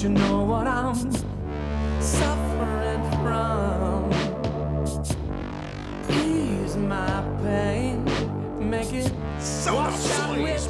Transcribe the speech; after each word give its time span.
Don't 0.00 0.16
you 0.16 0.18
know 0.18 0.44
what 0.44 0.66
I'm 0.66 0.94
suffering 2.00 2.39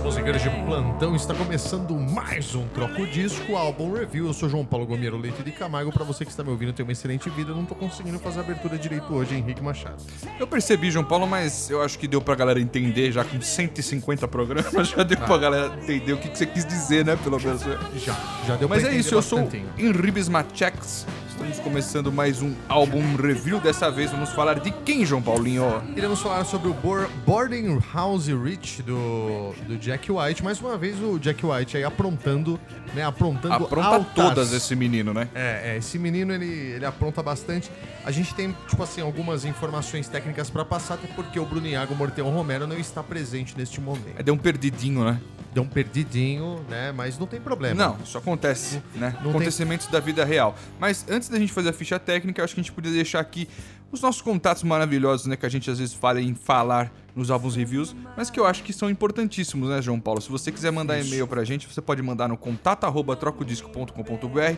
musiqueiros 0.03 0.43
de 0.43 0.51
plantão, 0.51 1.15
está 1.15 1.35
começando 1.35 1.95
mais 1.95 2.55
um 2.55 2.67
Troco 2.69 3.07
Disco, 3.07 3.55
álbum 3.55 3.93
review. 3.93 4.27
Eu 4.27 4.33
sou 4.33 4.49
João 4.49 4.65
Paulo 4.65 4.87
Gomeiro 4.87 5.19
Leite 5.19 5.43
de 5.43 5.53
Camargo. 5.53 5.93
Para 5.93 6.05
você 6.05 6.25
que 6.25 6.31
está 6.31 6.43
me 6.43 6.51
ouvindo, 6.51 6.73
tem 6.73 6.85
uma 6.85 6.93
excelente 6.93 7.29
vida. 7.29 7.51
Eu 7.51 7.57
não 7.57 7.67
tô 7.67 7.75
conseguindo 7.75 8.19
fazer 8.19 8.41
a 8.41 8.43
abertura 8.43 8.79
direito 8.79 9.13
hoje, 9.13 9.35
Henrique 9.35 9.63
Machado. 9.63 10.03
Eu 10.39 10.47
percebi, 10.47 10.91
João 10.91 11.05
Paulo, 11.05 11.27
mas 11.27 11.69
eu 11.69 11.83
acho 11.83 11.99
que 11.99 12.09
deu 12.09 12.21
pra 12.21 12.35
galera 12.35 12.61
entender, 12.61 13.13
já 13.13 13.25
com 13.25 13.41
150 13.41 14.27
programas, 14.27 14.89
já 14.89 15.03
deu 15.03 15.19
pra 15.19 15.37
galera 15.37 15.79
entender 15.83 16.15
o 16.15 16.17
que, 16.17 16.29
que 16.29 16.39
você 16.39 16.47
quis 16.47 16.65
dizer, 16.65 17.05
né? 17.05 17.17
Pelo 17.17 17.39
menos. 17.39 17.61
Já, 17.97 18.17
já 18.47 18.57
deu 18.57 18.69
Mas 18.69 18.85
é 18.85 18.95
isso, 18.95 19.15
eu 19.15 19.23
sou. 19.23 19.49
Enribes 19.77 20.29
Machex. 20.29 21.07
Estamos 21.41 21.59
começando 21.61 22.13
mais 22.13 22.43
um 22.43 22.55
álbum 22.69 23.17
review. 23.17 23.59
Dessa 23.61 23.91
vez 23.91 24.11
vamos 24.11 24.31
falar 24.31 24.61
de 24.61 24.71
quem, 24.71 25.05
João 25.05 25.21
Paulinho? 25.23 25.83
Iremos 25.97 26.21
falar 26.21 26.45
sobre 26.45 26.69
o 26.69 26.75
Boar- 26.75 27.09
Boarding 27.27 27.79
House 27.93 28.27
Rich 28.29 28.83
do, 28.83 29.53
do 29.67 29.77
Jack 29.77 30.13
White. 30.13 30.45
Mais 30.45 30.61
uma 30.61 30.77
vez 30.77 31.01
o 31.03 31.19
Jack 31.19 31.45
White 31.45 31.77
aí 31.77 31.83
aprontando, 31.85 32.61
né? 32.95 33.03
Aprontando 33.05 33.55
Apronta 33.55 33.89
altas. 33.89 34.15
todas 34.15 34.53
esse 34.53 34.77
menino, 34.77 35.13
né? 35.15 35.29
É, 35.35 35.73
é, 35.73 35.77
esse 35.79 35.99
menino 35.99 36.33
ele, 36.33 36.45
ele 36.47 36.85
apronta 36.85 37.23
bastante. 37.23 37.71
A 38.05 38.11
gente 38.13 38.33
tem, 38.35 38.55
tipo 38.69 38.83
assim, 38.83 39.01
algumas 39.01 39.45
informações 39.45 40.09
técnicas 40.09 40.51
pra 40.51 40.65
passar, 40.65 40.95
até 40.95 41.09
porque 41.09 41.41
o 41.41 41.45
Bruno 41.45 41.67
Iago 41.67 41.95
Morteão 41.97 42.31
Romero 42.31 42.67
não 42.67 42.79
está 42.79 43.03
presente 43.03 43.55
neste 43.57 43.81
momento. 43.81 44.15
É, 44.19 44.23
deu 44.23 44.35
um 44.35 44.39
perdidinho, 44.39 45.05
né? 45.05 45.19
Deu 45.53 45.63
um 45.63 45.69
perdidinho, 45.69 46.65
né? 46.69 46.93
Mas 46.93 47.19
não 47.19 47.27
tem 47.27 47.41
problema. 47.41 47.75
Não, 47.75 47.99
isso 48.03 48.17
acontece, 48.17 48.83
né? 48.95 49.17
não 49.23 49.31
Acontecimentos 49.31 49.87
da 49.89 49.99
vida 49.99 50.25
real. 50.25 50.55
Mas 50.79 51.05
antes 51.09 51.29
da 51.29 51.39
gente 51.39 51.53
fazer 51.53 51.71
a 51.71 51.73
ficha 51.73 51.99
técnica, 51.99 52.45
acho 52.45 52.55
que 52.55 52.61
a 52.61 52.63
gente 52.63 52.73
podia 52.73 52.93
deixar 52.93 53.21
aqui 53.21 53.49
os 53.91 54.01
nossos 54.01 54.23
contatos 54.23 54.63
maravilhosos, 54.63 55.27
né? 55.27 55.37
Que 55.37 55.47
a 55.47 55.49
gente 55.49 55.69
às 55.71 55.79
vezes 55.79 55.95
fala 55.95 56.21
em 56.21 56.35
falar 56.35 56.93
nos 57.15 57.31
álbuns 57.31 57.57
reviews, 57.57 57.95
mas 58.17 58.31
que 58.31 58.39
eu 58.39 58.47
acho 58.47 58.63
que 58.63 58.73
são 58.73 58.91
importantíssimos, 58.91 59.69
né, 59.69 59.83
João 59.83 60.01
Paulo? 60.01 60.21
Se 60.21 60.31
você 60.31 60.51
quiser 60.51 60.71
mandar 60.71 60.99
e-mail 61.01 61.27
pra 61.27 61.45
gente, 61.45 61.67
você 61.67 61.81
pode 61.81 62.03
mandar 62.03 62.29
no 62.29 62.37
contato 62.37 62.85
arroba 62.85 63.17
trocodisco.com.br. 63.17 64.57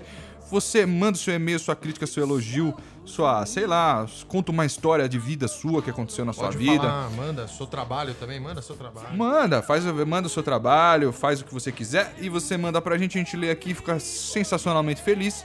Você 0.50 0.84
manda 0.84 1.16
o 1.16 1.20
seu 1.20 1.34
e-mail, 1.34 1.58
sua 1.58 1.74
crítica, 1.74 2.06
seu 2.06 2.22
elogio, 2.22 2.74
sua, 3.06 3.46
sei 3.46 3.66
lá, 3.66 4.06
conta 4.28 4.52
uma 4.52 4.66
história 4.66 5.08
de 5.08 5.18
vida 5.18 5.48
sua 5.48 5.80
que 5.80 5.88
aconteceu 5.88 6.26
na 6.26 6.32
sua 6.34 6.48
Pode 6.48 6.58
vida. 6.58 6.82
falar, 6.82 7.10
manda 7.10 7.48
seu 7.48 7.66
trabalho 7.66 8.12
também, 8.14 8.38
manda 8.38 8.60
seu 8.60 8.76
trabalho. 8.76 9.16
Manda, 9.16 9.62
faz, 9.62 9.84
manda 9.84 10.26
o 10.26 10.30
seu 10.30 10.42
trabalho, 10.42 11.10
faz 11.10 11.40
o 11.40 11.44
que 11.44 11.54
você 11.54 11.72
quiser 11.72 12.14
e 12.20 12.28
você 12.28 12.58
manda 12.58 12.82
pra 12.82 12.98
gente, 12.98 13.16
a 13.16 13.22
gente 13.22 13.34
lê 13.34 13.50
aqui, 13.50 13.72
fica 13.72 13.98
sensacionalmente 13.98 15.00
feliz. 15.00 15.44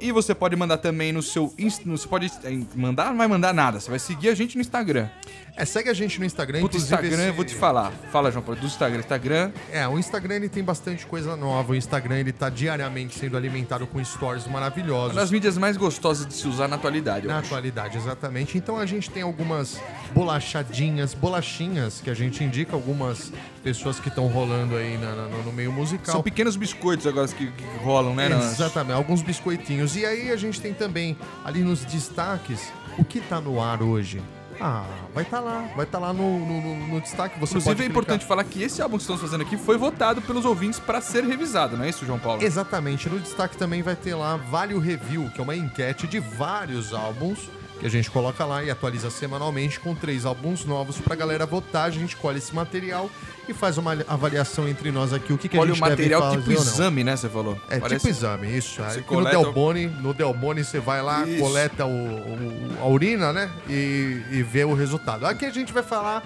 E 0.00 0.12
você 0.12 0.34
pode 0.34 0.54
mandar 0.54 0.78
também 0.78 1.12
no 1.12 1.22
seu 1.22 1.52
você 1.84 2.06
pode 2.08 2.30
eh, 2.44 2.60
mandar, 2.76 3.06
não 3.10 3.16
vai 3.18 3.26
mandar 3.26 3.52
nada, 3.52 3.80
você 3.80 3.90
vai 3.90 3.98
seguir 3.98 4.28
a 4.28 4.34
gente 4.34 4.54
no 4.56 4.60
Instagram. 4.60 5.08
É, 5.56 5.64
segue 5.64 5.88
a 5.90 5.92
gente 5.94 6.20
no 6.20 6.24
Instagram. 6.24 6.60
Inclusive 6.60 6.84
Instagram, 6.94 7.16
esse- 7.18 7.26
eu 7.28 7.34
vou 7.34 7.44
te 7.44 7.54
falar. 7.54 7.90
Fala, 8.12 8.30
João 8.30 8.44
Paulo, 8.44 8.60
do 8.60 8.66
Instagram. 8.66 9.00
Instagram, 9.00 9.50
É, 9.72 9.88
o 9.88 9.98
Instagram 9.98 10.36
ele 10.36 10.48
tem 10.48 10.62
bastante 10.62 11.04
coisa 11.04 11.34
nova. 11.36 11.72
O 11.72 11.74
Instagram 11.74 12.18
ele 12.18 12.30
tá 12.32 12.48
diariamente 12.48 13.18
sendo 13.18 13.36
alimentado 13.36 13.84
com 13.88 14.02
stories 14.04 14.46
maravilhosos. 14.46 15.14
uma 15.16 15.20
das 15.22 15.32
mídias 15.32 15.58
mais 15.58 15.76
gostosas 15.76 16.24
de 16.26 16.34
se 16.34 16.46
usar 16.46 16.68
na 16.68 16.76
atualidade, 16.76 17.26
eu 17.26 17.32
Na 17.32 17.38
acho. 17.38 17.46
atualidade, 17.48 17.96
exatamente. 17.96 18.56
Então 18.56 18.78
a 18.78 18.86
gente 18.86 19.10
tem 19.10 19.22
algumas 19.24 19.80
bolachadinhas, 20.14 21.12
bolachinhas 21.14 22.00
que 22.00 22.08
a 22.10 22.14
gente 22.14 22.44
indica, 22.44 22.76
algumas 22.76 23.32
pessoas 23.76 24.00
que 24.00 24.08
estão 24.08 24.26
rolando 24.26 24.76
aí 24.76 24.96
na- 24.98 25.14
na- 25.14 25.28
no 25.28 25.52
meio 25.52 25.72
musical. 25.72 26.12
São 26.14 26.22
pequenos 26.22 26.56
biscoitos 26.56 27.06
agora 27.06 27.28
que, 27.28 27.46
que 27.50 27.64
rolam, 27.82 28.14
né? 28.14 28.28
Exatamente, 28.28 28.94
alguns 28.96 29.22
biscoitinhos. 29.22 29.96
E 29.96 30.04
aí 30.06 30.30
a 30.30 30.36
gente 30.36 30.60
tem 30.60 30.72
também 30.74 31.16
ali 31.44 31.60
nos 31.60 31.84
destaques 31.84 32.72
o 32.98 33.04
que 33.04 33.20
tá 33.20 33.40
no 33.40 33.60
ar 33.62 33.82
hoje. 33.82 34.20
Ah, 34.60 34.84
vai 35.14 35.22
estar 35.22 35.38
lá, 35.38 35.68
vai 35.76 35.84
estar 35.84 36.00
lá 36.00 36.12
no, 36.12 36.38
no- 36.40 36.60
no- 36.60 36.86
no 36.88 37.00
destaque. 37.00 37.38
Você 37.38 37.52
Inclusive 37.52 37.74
pode 37.76 37.82
é 37.82 37.86
importante 37.86 38.24
falar 38.26 38.42
que 38.42 38.60
esse 38.60 38.82
álbum 38.82 38.96
que 38.96 39.02
estamos 39.02 39.22
fazendo 39.22 39.42
aqui 39.42 39.56
foi 39.56 39.76
votado 39.76 40.20
pelos 40.22 40.44
ouvintes 40.44 40.80
pra 40.80 41.00
ser 41.00 41.22
revisado, 41.22 41.76
não 41.76 41.84
é 41.84 41.90
isso, 41.90 42.04
João 42.04 42.18
Paulo? 42.18 42.42
Exatamente, 42.42 43.08
no 43.08 43.20
destaque 43.20 43.56
também 43.56 43.82
vai 43.82 43.94
ter 43.94 44.16
lá 44.16 44.34
Vale 44.36 44.74
o 44.74 44.80
Review, 44.80 45.30
que 45.32 45.40
é 45.40 45.44
uma 45.44 45.54
enquete 45.54 46.08
de 46.08 46.18
vários 46.18 46.92
álbuns 46.92 47.38
que 47.78 47.86
a 47.86 47.88
gente 47.88 48.10
coloca 48.10 48.44
lá 48.44 48.62
e 48.64 48.70
atualiza 48.70 49.08
semanalmente 49.10 49.78
com 49.78 49.94
três 49.94 50.24
álbuns 50.26 50.64
novos 50.64 50.98
pra 50.98 51.14
galera 51.14 51.46
votar. 51.46 51.84
A 51.86 51.90
gente 51.90 52.16
colhe 52.16 52.38
esse 52.38 52.54
material 52.54 53.08
e 53.48 53.54
faz 53.54 53.78
uma 53.78 53.92
avaliação 54.08 54.68
entre 54.68 54.90
nós 54.90 55.12
aqui, 55.12 55.32
o 55.32 55.38
que, 55.38 55.48
que 55.48 55.56
a 55.56 55.60
Olha 55.60 55.72
o 55.72 55.74
gente 55.74 55.82
deve 55.84 55.90
material 55.96 56.22
fazer 56.22 56.36
tipo 56.38 56.50
ou 56.58 56.64
não. 56.64 56.72
exame, 56.72 57.04
né? 57.04 57.16
Você 57.16 57.28
falou. 57.28 57.58
É 57.70 57.78
Parece- 57.78 57.96
tipo 58.00 58.08
exame, 58.08 58.56
isso. 58.56 58.82
Aí 58.82 58.96
no 58.98 59.02
coleta 59.04 59.38
o- 59.38 59.42
Delboni, 59.44 59.86
no 59.86 60.12
Delboni 60.12 60.64
você 60.64 60.80
vai 60.80 61.00
lá, 61.02 61.26
Isso. 61.26 61.40
coleta 61.42 61.86
o, 61.86 61.90
o- 61.90 62.76
a 62.82 62.86
urina, 62.88 63.32
né? 63.32 63.50
E, 63.68 64.22
e 64.32 64.42
vê 64.42 64.64
o 64.64 64.74
resultado. 64.74 65.24
Aqui 65.26 65.44
a 65.46 65.50
gente 65.50 65.72
vai 65.72 65.82
falar 65.82 66.22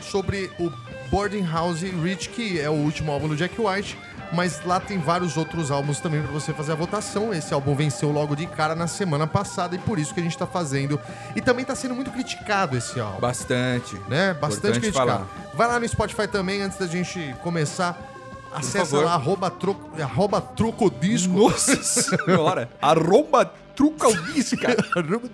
sobre 0.00 0.50
o 0.58 0.72
Boarding 1.10 1.46
House 1.46 1.82
Rich, 1.82 2.30
que 2.30 2.58
é 2.58 2.68
o 2.68 2.72
último 2.72 3.12
álbum 3.12 3.28
do 3.28 3.36
Jack 3.36 3.54
White. 3.60 3.96
Mas 4.32 4.64
lá 4.64 4.80
tem 4.80 4.98
vários 4.98 5.36
outros 5.36 5.70
álbuns 5.70 6.00
também 6.00 6.22
pra 6.22 6.32
você 6.32 6.52
fazer 6.52 6.72
a 6.72 6.74
votação. 6.74 7.32
Esse 7.32 7.54
álbum 7.54 7.74
venceu 7.74 8.10
logo 8.10 8.34
de 8.34 8.46
cara 8.46 8.74
na 8.74 8.86
semana 8.86 9.26
passada 9.26 9.74
e 9.74 9.78
por 9.78 9.98
isso 9.98 10.12
que 10.12 10.20
a 10.20 10.22
gente 10.22 10.36
tá 10.36 10.46
fazendo. 10.46 11.00
E 11.36 11.40
também 11.40 11.64
tá 11.64 11.74
sendo 11.74 11.94
muito 11.94 12.10
criticado 12.10 12.76
esse 12.76 12.98
álbum 12.98 13.20
Bastante. 13.20 13.96
né? 14.08 14.34
Bastante 14.34 14.80
criticado. 14.80 15.10
falar. 15.10 15.26
Vai 15.54 15.68
lá 15.68 15.78
no 15.78 15.88
Spotify 15.88 16.26
também, 16.26 16.62
antes 16.62 16.78
da 16.78 16.86
gente 16.86 17.34
começar. 17.42 18.10
Acessa 18.52 18.86
favor. 18.86 19.04
lá, 19.04 19.14
arroba, 19.14 19.50
troco, 19.50 20.00
arroba 20.00 20.40
trocodisco. 20.40 21.32
Nossa 21.32 21.82
senhora! 21.82 22.70
Arroba 22.80 23.44
truca 23.74 24.08
o 24.08 24.22
disco, 24.32 24.56
cara. 24.60 24.76
Arroba. 24.96 25.28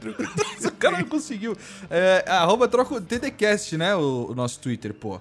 O 0.64 0.72
cara 0.72 0.98
não 0.98 1.04
conseguiu. 1.04 1.54
É, 1.90 2.24
arroba 2.26 2.66
troca 2.66 2.94
o 2.94 3.00
TDCast, 3.00 3.76
né? 3.76 3.94
O, 3.94 4.28
o 4.30 4.34
nosso 4.34 4.58
Twitter, 4.58 4.94
pô. 4.94 5.20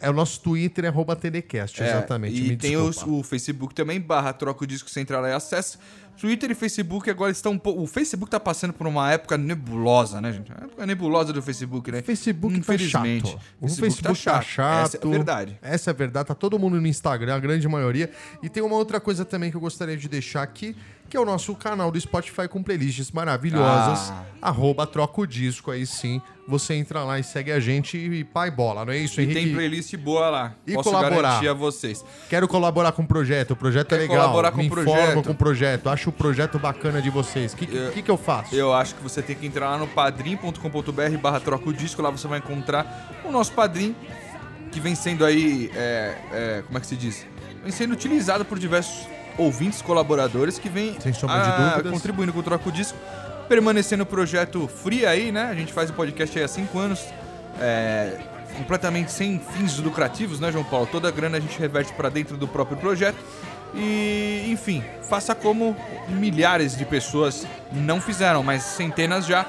É 0.00 0.08
o 0.08 0.12
nosso 0.12 0.40
Twitter, 0.40 0.86
arroba 0.86 1.14
TDCast, 1.14 1.82
É, 1.82 1.88
exatamente. 1.90 2.42
E 2.42 2.56
tem 2.56 2.76
o, 2.76 3.22
Facebook 3.22 3.74
também, 3.74 4.00
barra 4.00 4.32
troca 4.32 4.64
o 4.64 4.66
disco 4.66 4.88
central 4.88 5.26
e 5.26 5.32
acesso. 5.32 5.78
Twitter 6.20 6.50
e 6.50 6.54
Facebook 6.54 7.08
agora 7.08 7.32
estão 7.32 7.52
um 7.52 7.58
pouco. 7.58 7.82
O 7.82 7.86
Facebook 7.86 8.30
tá 8.30 8.38
passando 8.38 8.74
por 8.74 8.86
uma 8.86 9.10
época 9.10 9.38
nebulosa, 9.38 10.20
né, 10.20 10.30
gente? 10.32 10.52
A 10.52 10.64
época 10.64 10.84
nebulosa 10.84 11.32
do 11.32 11.40
Facebook, 11.40 11.90
né? 11.90 12.02
Facebook 12.02 12.52
tá 12.52 12.60
Infelizmente. 12.60 13.30
chato. 13.30 13.40
O 13.58 13.68
Facebook 13.68 14.02
tá 14.02 14.42
chato. 14.42 14.84
Essa 14.84 14.96
é 14.98 15.06
a 15.06 15.10
verdade. 15.10 15.58
Essa 15.62 15.90
é 15.90 15.92
a 15.92 15.94
verdade. 15.94 16.28
Tá 16.28 16.34
todo 16.34 16.58
mundo 16.58 16.78
no 16.78 16.86
Instagram, 16.86 17.36
a 17.36 17.38
grande 17.38 17.66
maioria. 17.66 18.10
E 18.42 18.50
tem 18.50 18.62
uma 18.62 18.76
outra 18.76 19.00
coisa 19.00 19.24
também 19.24 19.50
que 19.50 19.56
eu 19.56 19.60
gostaria 19.62 19.96
de 19.96 20.08
deixar 20.10 20.42
aqui, 20.42 20.76
que 21.08 21.16
é 21.16 21.20
o 21.20 21.24
nosso 21.24 21.54
canal 21.54 21.90
do 21.90 21.98
Spotify 21.98 22.46
com 22.48 22.62
playlists 22.62 23.10
maravilhosas. 23.12 24.10
Ah. 24.10 24.24
Arroba 24.42 24.86
troca 24.86 25.22
o 25.22 25.26
disco, 25.26 25.70
aí 25.70 25.86
sim. 25.86 26.20
Você 26.50 26.74
entra 26.74 27.02
lá 27.04 27.18
e 27.18 27.22
segue 27.22 27.52
a 27.52 27.60
gente 27.60 27.96
e 27.96 28.24
pai 28.24 28.50
bola, 28.50 28.84
não 28.84 28.92
é 28.92 28.98
isso, 28.98 29.20
E 29.20 29.24
Henrique? 29.24 29.40
tem 29.40 29.54
playlist 29.54 29.96
boa 29.96 30.28
lá. 30.28 30.52
E 30.66 30.74
Posso 30.74 30.90
colaborar. 30.90 31.22
garantir 31.22 31.48
a 31.48 31.54
vocês. 31.54 32.04
Quero 32.28 32.46
colaborar 32.48 32.92
com 32.92 33.02
o 33.02 33.06
projeto, 33.06 33.52
o 33.52 33.56
projeto 33.56 33.94
é 33.94 33.96
Quer 33.98 34.02
legal. 34.02 34.16
colaborar 34.22 34.50
com 34.50 34.58
Me 34.58 34.66
o 34.66 34.70
projeto? 34.70 35.22
com 35.22 35.30
o 35.30 35.34
projeto, 35.34 35.88
acho 35.88 36.10
o 36.10 36.12
projeto 36.12 36.58
bacana 36.58 37.00
de 37.00 37.08
vocês. 37.08 37.52
O 37.52 37.56
que, 37.56 37.74
Eu- 37.74 37.92
que, 37.92 38.02
que 38.02 38.10
eu 38.10 38.16
faço? 38.18 38.54
Eu 38.54 38.74
acho 38.74 38.94
que 38.96 39.02
você 39.02 39.22
tem 39.22 39.36
que 39.36 39.46
entrar 39.46 39.70
lá 39.70 39.78
no 39.78 39.86
padrim.com.br 39.86 41.18
barra 41.22 41.40
troca 41.40 41.68
o 41.68 41.72
disco. 41.72 42.02
Lá 42.02 42.10
você 42.10 42.26
vai 42.28 42.38
encontrar 42.38 43.20
o 43.24 43.30
nosso 43.30 43.52
padrim, 43.52 43.94
que 44.72 44.80
vem 44.80 44.94
sendo 44.94 45.24
aí. 45.24 45.70
é, 45.74 46.14
é, 46.32 46.62
como 46.66 46.78
é 46.78 46.80
que 46.80 46.86
se 46.86 46.96
diz? 46.96 47.26
Vem 47.62 47.72
sendo 47.72 47.92
utilizado 47.92 48.44
por 48.44 48.58
diversos 48.58 49.06
ouvintes, 49.38 49.80
colaboradores 49.82 50.58
que 50.58 50.68
vêm 50.68 50.96
Sem 51.00 51.12
sombra 51.12 51.36
de 51.40 51.48
ah, 51.88 51.90
contribuindo 51.90 52.32
com 52.32 52.40
o 52.40 52.42
Troca 52.42 52.68
o 52.68 52.72
Disco. 52.72 52.98
Permanecendo 53.50 54.04
no 54.04 54.06
projeto 54.06 54.68
free 54.68 55.04
aí, 55.04 55.32
né? 55.32 55.46
A 55.46 55.54
gente 55.56 55.72
faz 55.72 55.90
o 55.90 55.92
podcast 55.92 56.38
aí 56.38 56.44
há 56.44 56.48
cinco 56.48 56.78
anos. 56.78 57.04
é, 57.60 58.16
completamente 58.56 59.10
sem 59.10 59.40
fins 59.40 59.76
lucrativos, 59.78 60.38
né, 60.38 60.52
João 60.52 60.62
Paulo? 60.62 60.86
Toda 60.86 61.08
a 61.08 61.10
grana 61.10 61.38
a 61.38 61.40
gente 61.40 61.58
reverte 61.58 61.92
para 61.94 62.08
dentro 62.08 62.36
do 62.36 62.46
próprio 62.46 62.76
projeto. 62.76 63.18
E, 63.74 64.46
enfim, 64.48 64.84
faça 65.08 65.34
como 65.34 65.76
milhares 66.08 66.76
de 66.76 66.84
pessoas 66.84 67.44
não 67.72 68.00
fizeram, 68.00 68.44
mas 68.44 68.62
centenas 68.62 69.26
já. 69.26 69.44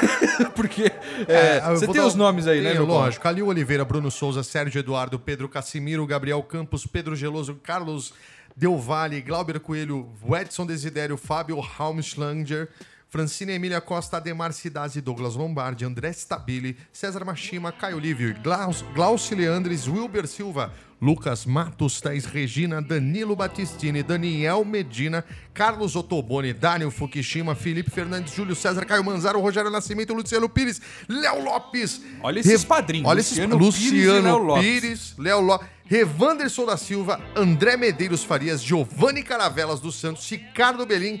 Porque 0.56 0.90
é, 1.28 1.58
eu 1.64 1.76
você 1.76 1.86
tem 1.86 2.00
os 2.00 2.16
nomes 2.16 2.48
aí, 2.48 2.60
né, 2.60 2.74
João 2.74 2.88
Paulo? 2.88 3.04
Lógico. 3.04 3.22
Calil 3.22 3.46
Oliveira, 3.46 3.84
Bruno 3.84 4.10
Souza, 4.10 4.42
Sérgio 4.42 4.80
Eduardo, 4.80 5.16
Pedro 5.16 5.48
Cassimiro, 5.48 6.04
Gabriel 6.08 6.42
Campos, 6.42 6.88
Pedro 6.88 7.14
Geloso, 7.14 7.54
Carlos 7.62 8.12
Del 8.56 8.76
Valle, 8.78 9.20
Glauber 9.20 9.60
Coelho, 9.60 10.08
Edson 10.40 10.66
Desidério, 10.66 11.16
Fábio 11.16 11.60
Raumschlanger, 11.60 12.68
Francine 13.14 13.52
Emília 13.54 13.80
Costa, 13.80 14.16
Ademar 14.16 14.52
Cidazzi, 14.52 15.00
Douglas 15.00 15.36
Lombardi, 15.36 15.84
André 15.84 16.12
Stabile, 16.12 16.76
César 16.92 17.24
Machima, 17.24 17.70
Caio 17.70 17.96
Lívio, 17.96 18.34
Glaus, 18.42 18.84
Glaucio 18.92 19.36
Leandres, 19.36 19.86
Wilber 19.86 20.26
Silva, 20.26 20.72
Lucas 21.00 21.46
Matos, 21.46 22.00
Thais 22.00 22.26
Regina, 22.26 22.82
Danilo 22.82 23.36
Battistini, 23.36 24.02
Daniel 24.02 24.64
Medina, 24.64 25.24
Carlos 25.52 25.94
Ottoboni, 25.94 26.52
Daniel 26.52 26.90
Fukushima, 26.90 27.54
Felipe 27.54 27.88
Fernandes, 27.88 28.34
Júlio 28.34 28.56
César, 28.56 28.84
Caio 28.84 29.04
Manzaro, 29.04 29.40
Rogério 29.40 29.70
Nascimento, 29.70 30.12
Luciano 30.12 30.48
Pires, 30.48 30.80
Léo 31.08 31.40
Lopes. 31.40 32.02
Olha 32.20 32.40
esses 32.40 32.62
Re- 32.62 32.66
padrinhos, 32.68 33.08
Olha 33.08 33.20
esses 33.20 33.38
Luciano 33.38 33.56
Pires 33.58 33.92
Léo 33.92 34.16
Luciano 34.16 34.38
Lopes. 34.38 34.64
Pires, 34.64 35.14
Léo 35.18 35.40
Lopes. 35.40 35.68
Revanderson 35.86 36.64
da 36.64 36.78
Silva, 36.78 37.20
André 37.36 37.76
Medeiros 37.76 38.24
Farias, 38.24 38.62
Giovanni 38.62 39.22
Caravelas 39.22 39.80
dos 39.80 39.96
Santos, 39.96 40.26
Ricardo 40.30 40.86
Belim 40.86 41.20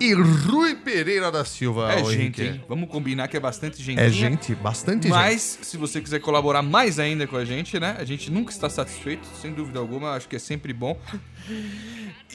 e 0.00 0.12
Rui 0.12 0.74
Pereira 0.76 1.30
da 1.30 1.44
Silva. 1.44 1.92
É 1.92 2.04
gente, 2.04 2.42
hein? 2.42 2.64
Vamos 2.68 2.88
combinar 2.88 3.28
que 3.28 3.36
é 3.36 3.40
bastante 3.40 3.82
gente. 3.82 4.00
É 4.00 4.08
gente, 4.08 4.54
bastante 4.54 5.04
gente. 5.04 5.10
Mas, 5.10 5.58
se 5.62 5.76
você 5.76 6.00
quiser 6.00 6.20
colaborar 6.20 6.62
mais 6.62 6.98
ainda 6.98 7.26
com 7.26 7.36
a 7.36 7.44
gente, 7.44 7.78
né? 7.78 7.96
A 7.98 8.04
gente 8.04 8.30
nunca 8.30 8.52
está 8.52 8.70
satisfeito, 8.70 9.26
sem 9.40 9.52
dúvida 9.52 9.78
alguma. 9.78 10.12
Acho 10.12 10.28
que 10.28 10.36
é 10.36 10.38
sempre 10.38 10.72
bom. 10.72 10.98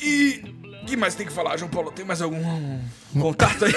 E. 0.02 0.44
O 0.84 0.86
que 0.86 0.98
mais 0.98 1.16
tem 1.16 1.26
que 1.26 1.32
falar, 1.32 1.56
João 1.56 1.72
Paulo? 1.72 1.92
Tem 1.92 2.04
mais 2.04 2.22
algum 2.22 2.80
contato 3.18 3.64
aí? 3.64 3.74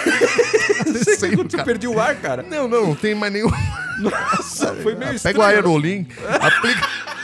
Sei 1.04 1.14
Sei, 1.16 1.30
que 1.30 1.56
eu 1.56 1.64
perdi 1.64 1.86
o 1.86 2.00
ar, 2.00 2.16
cara. 2.16 2.42
Não, 2.42 2.66
não, 2.66 2.88
não 2.88 2.94
tem 2.96 3.14
mais 3.14 3.32
nenhum. 3.32 3.50
Nossa, 4.00 4.74
foi 4.74 4.96
meio 4.96 5.14
estranho. 5.14 5.36
Pega 5.36 5.38
o 5.38 5.42
Aerolim, 5.42 6.06
aplica. 6.40 7.15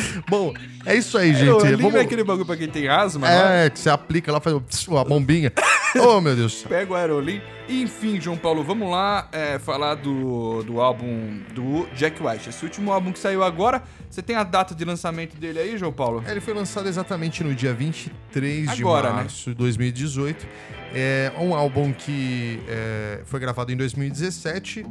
Bom, 0.28 0.52
é 0.84 0.94
isso 0.94 1.16
aí, 1.16 1.34
gente. 1.34 1.46
Vamos... 1.46 1.70
Vamos... 1.80 1.94
é 1.94 2.00
aquele 2.00 2.24
bagulho 2.24 2.46
pra 2.46 2.56
quem 2.56 2.68
tem 2.68 2.88
asma, 2.88 3.28
né? 3.28 3.66
É, 3.66 3.70
que 3.70 3.78
você 3.78 3.90
aplica 3.90 4.32
lá, 4.32 4.40
faz 4.40 4.56
a 4.56 5.04
bombinha. 5.04 5.52
oh, 5.98 6.20
meu 6.20 6.34
Deus. 6.34 6.64
Pega 6.68 6.92
o 6.92 6.96
Aerolim. 6.96 7.40
Enfim, 7.68 8.20
João 8.20 8.36
Paulo, 8.36 8.62
vamos 8.62 8.88
lá 8.90 9.28
é, 9.32 9.58
falar 9.58 9.96
do, 9.96 10.62
do 10.62 10.80
álbum 10.80 11.40
do 11.52 11.86
Jack 11.96 12.22
White. 12.22 12.48
Esse 12.48 12.64
último 12.64 12.92
álbum 12.92 13.12
que 13.12 13.18
saiu 13.18 13.42
agora. 13.42 13.82
Você 14.08 14.22
tem 14.22 14.36
a 14.36 14.44
data 14.44 14.74
de 14.74 14.84
lançamento 14.84 15.36
dele 15.36 15.58
aí, 15.58 15.76
João 15.76 15.92
Paulo? 15.92 16.22
Ele 16.26 16.40
foi 16.40 16.54
lançado 16.54 16.88
exatamente 16.88 17.42
no 17.42 17.54
dia 17.54 17.74
23 17.74 18.68
Agora, 18.68 19.08
de 19.08 19.14
né? 19.14 19.22
março 19.22 19.50
de 19.50 19.56
2018. 19.56 20.46
É 20.94 21.32
um 21.38 21.54
álbum 21.54 21.92
que 21.92 22.60
é, 22.68 23.20
foi 23.24 23.40
gravado 23.40 23.72
em 23.72 23.76
2017 23.76 24.86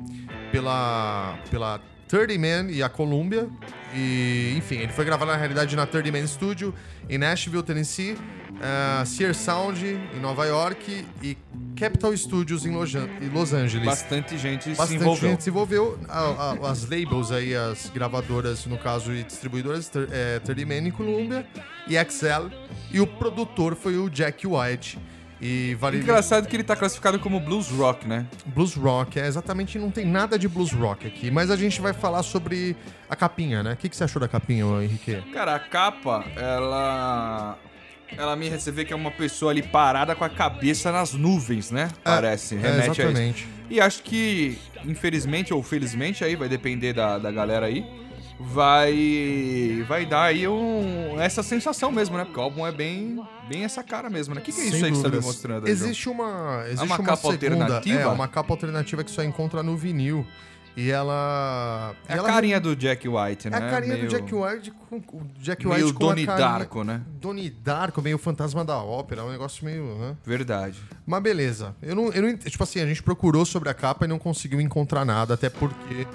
pela, 0.52 1.40
pela 1.50 1.82
30 2.08 2.34
Man 2.40 2.72
e 2.72 2.82
a 2.84 2.90
Columbia. 2.90 3.48
E, 3.94 4.54
enfim, 4.58 4.76
ele 4.76 4.92
foi 4.92 5.06
gravado 5.06 5.32
na 5.32 5.38
realidade 5.38 5.76
na 5.76 5.86
30 5.86 6.12
Man 6.12 6.28
Studio 6.28 6.74
em 7.10 7.18
Nashville, 7.18 7.64
Tennessee, 7.64 8.12
uh, 8.14 9.06
Sear 9.06 9.34
Sound 9.34 9.86
em 9.86 10.20
Nova 10.20 10.46
York 10.46 11.06
e 11.24 11.38
Capitol 11.78 12.16
Studios 12.18 12.66
em 12.66 12.72
Los, 12.76 12.94
Angeles. 13.54 13.86
Bastante 13.86 14.38
gente 14.38 14.64
se 14.66 14.70
Bastante 14.76 14.96
envolveu. 15.02 15.30
gente 15.30 15.44
se 15.44 15.50
envolveu. 15.50 16.00
A- 16.10 16.58
a- 16.62 16.72
as 16.72 16.84
labels 16.90 17.32
aí, 17.32 17.56
as 17.56 17.90
gravadoras, 17.90 18.66
no 18.66 18.78
caso, 18.78 19.14
e 19.14 19.24
distribuidoras, 19.24 19.88
ter- 19.88 20.10
é, 20.12 20.40
30 20.40 20.66
Man 20.66 20.88
e 20.88 20.92
Columbia 20.92 21.46
e 21.88 21.96
Excel. 21.96 22.50
E 22.92 23.00
o 23.00 23.08
produtor 23.08 23.76
foi 23.76 23.98
o 23.98 24.10
Jack 24.10 24.46
White. 24.46 25.00
E 25.48 25.76
vale 25.76 25.98
Engraçado 25.98 26.48
que 26.48 26.56
ele 26.56 26.64
tá 26.64 26.76
classificado 26.76 27.20
como 27.20 27.40
blues 27.40 27.70
rock, 27.70 28.08
né? 28.08 28.26
blues 28.48 28.74
rock. 28.74 29.20
É 29.20 29.28
exatamente, 29.28 29.78
não 29.78 29.92
tem 29.92 30.04
nada 30.04 30.40
de 30.40 30.48
blues 30.48 30.72
rock 30.72 31.06
aqui. 31.06 31.30
Mas 31.30 31.52
a 31.52 31.56
gente 31.56 31.80
vai 31.80 31.94
falar 31.94 32.24
sobre 32.24 32.76
a 33.08 33.16
capinha, 33.16 33.62
né? 33.62 33.74
O 33.74 33.78
que, 33.78 33.88
que 33.88 33.96
você 33.96 34.04
achou 34.04 34.20
da 34.20 34.28
capinha, 34.28 34.66
Henrique? 34.82 35.22
Cara, 35.32 35.54
a 35.54 35.60
capa, 35.60 36.26
ela. 36.36 37.60
Ela 38.18 38.36
me 38.36 38.50
vê 38.50 38.86
que 38.86 38.94
é 38.94 38.96
uma 38.96 39.12
pessoa 39.12 39.52
ali 39.52 39.62
parada 39.62 40.16
com 40.16 40.24
a 40.24 40.30
cabeça 40.30 40.92
nas 40.92 41.14
nuvens, 41.14 41.70
né? 41.70 41.90
Parece, 42.04 42.56
É, 42.56 42.60
remete 42.60 42.80
a 42.80 42.92
isso. 42.92 43.02
exatamente. 43.02 43.48
E 43.70 43.80
acho 43.82 44.02
que, 44.04 44.58
infelizmente 44.84 45.54
ou 45.54 45.62
felizmente, 45.62 46.24
aí 46.24 46.36
vai 46.36 46.48
depender 46.48 46.94
da, 46.94 47.18
da 47.20 47.32
galera 47.32 47.66
aí, 47.66 47.84
vai 48.40 49.84
vai 49.88 50.06
dar 50.06 50.24
aí 50.24 50.48
um, 50.48 51.20
essa 51.20 51.42
sensação 51.44 51.92
mesmo, 51.92 52.18
né? 52.18 52.26
Porque 52.26 52.40
o 52.40 52.44
álbum 52.44 52.66
é 52.66 52.72
bem, 52.72 53.24
bem 53.48 53.64
essa 53.64 53.84
cara 53.84 54.10
mesmo, 54.10 54.34
né? 54.36 54.42
O 54.42 54.44
que, 54.44 54.52
que 54.52 54.60
é 54.60 54.64
isso 54.66 54.76
Sem 54.78 54.86
aí 54.86 54.92
que 54.92 54.98
você 54.98 55.04
tá 55.04 55.10
me 55.10 55.16
dúvidas. 55.16 55.26
mostrando 55.26 55.66
aí? 55.66 55.72
Existe 55.72 56.10
uma. 56.10 56.64
Existe 56.66 56.84
uma 56.84 56.96
uma, 56.98 57.04
capa 57.06 57.32
segunda, 57.32 57.64
alternativa? 57.64 58.00
É, 58.02 58.08
uma 58.08 58.28
capa 58.28 58.54
alternativa 58.54 59.04
que 59.04 59.12
só 59.12 59.24
encontra 59.24 59.64
no 59.64 59.76
vinil. 59.78 60.26
E 60.78 60.92
ela. 60.92 61.96
É 62.06 62.16
a 62.16 62.18
ela 62.18 62.28
carinha 62.28 62.60
do 62.60 62.76
Jack 62.76 63.08
White, 63.08 63.48
É 63.48 63.50
né? 63.50 63.58
a 63.58 63.70
carinha 63.70 63.94
Meio- 63.94 64.10
do 64.10 64.12
Jack 64.12 64.36
White 64.36 64.74
com 64.90 64.98
o 64.98 65.22
Jack 65.40 65.66
Meio 65.66 65.86
White 65.86 65.94
com 65.94 66.00
Donnie 66.00 66.26
carinha... 66.26 66.48
Darko, 66.50 66.84
né? 66.84 67.02
Donnie 67.22 67.50
Darko, 67.50 68.02
meio 68.02 68.18
fantasma 68.18 68.66
da 68.66 68.78
ópera, 68.78 69.24
um 69.24 69.32
negócio 69.32 69.64
meio, 69.64 69.86
né? 69.96 70.18
Verdade. 70.26 70.78
Mas 71.06 71.24
beleza. 71.24 71.74
Eu 71.82 71.96
não, 71.96 72.12
eu 72.12 72.22
não, 72.22 72.36
tipo 72.36 72.62
assim, 72.62 72.82
a 72.82 72.86
gente 72.86 73.02
procurou 73.02 73.46
sobre 73.46 73.70
a 73.70 73.74
capa 73.74 74.04
e 74.04 74.08
não 74.10 74.20
conseguiu 74.20 74.60
encontrar 74.60 75.06
nada, 75.06 75.36
até 75.36 75.50
porque 75.50 76.06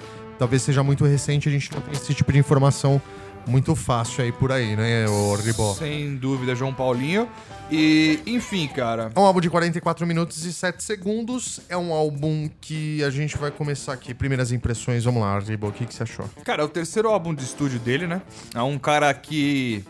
talvez 0.41 0.63
seja 0.63 0.81
muito 0.81 1.05
recente, 1.05 1.47
a 1.47 1.51
gente 1.51 1.71
não 1.71 1.79
tem 1.81 1.93
esse 1.93 2.15
tipo 2.15 2.33
de 2.33 2.39
informação 2.39 2.99
muito 3.45 3.75
fácil 3.75 4.23
aí 4.23 4.31
por 4.31 4.51
aí, 4.51 4.75
né, 4.75 5.07
o 5.07 5.35
Ribó? 5.35 5.75
Sem 5.75 6.15
dúvida, 6.15 6.55
João 6.55 6.73
Paulinho. 6.73 7.29
E, 7.69 8.19
enfim, 8.25 8.67
cara. 8.67 9.11
É 9.15 9.19
um 9.19 9.23
álbum 9.23 9.39
de 9.39 9.51
44 9.51 10.05
minutos 10.07 10.43
e 10.43 10.51
7 10.51 10.83
segundos. 10.83 11.59
É 11.69 11.77
um 11.77 11.93
álbum 11.93 12.49
que 12.59 13.03
a 13.03 13.11
gente 13.11 13.37
vai 13.37 13.51
começar 13.51 13.93
aqui. 13.93 14.15
Primeiras 14.15 14.51
impressões, 14.51 15.03
vamos 15.03 15.21
lá, 15.21 15.37
Ribó, 15.37 15.67
o 15.67 15.71
que, 15.71 15.85
que 15.85 15.93
você 15.93 16.01
achou? 16.01 16.27
Cara, 16.43 16.63
é 16.63 16.65
o 16.65 16.69
terceiro 16.69 17.09
álbum 17.09 17.35
de 17.35 17.43
estúdio 17.43 17.77
dele, 17.77 18.07
né? 18.07 18.19
É 18.55 18.63
um 18.63 18.79
cara 18.79 19.13
que. 19.13 19.85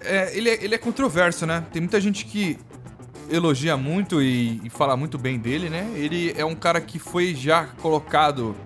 É, 0.00 0.36
ele, 0.36 0.50
é, 0.50 0.64
ele 0.64 0.74
é 0.74 0.78
controverso, 0.78 1.46
né? 1.46 1.64
Tem 1.72 1.80
muita 1.80 2.00
gente 2.00 2.24
que 2.24 2.58
elogia 3.30 3.76
muito 3.76 4.20
e, 4.20 4.60
e 4.64 4.68
fala 4.68 4.96
muito 4.96 5.16
bem 5.16 5.38
dele, 5.38 5.70
né? 5.70 5.88
Ele 5.94 6.34
é 6.36 6.44
um 6.44 6.56
cara 6.56 6.80
que 6.80 6.98
foi 6.98 7.36
já 7.36 7.66
colocado 7.80 8.56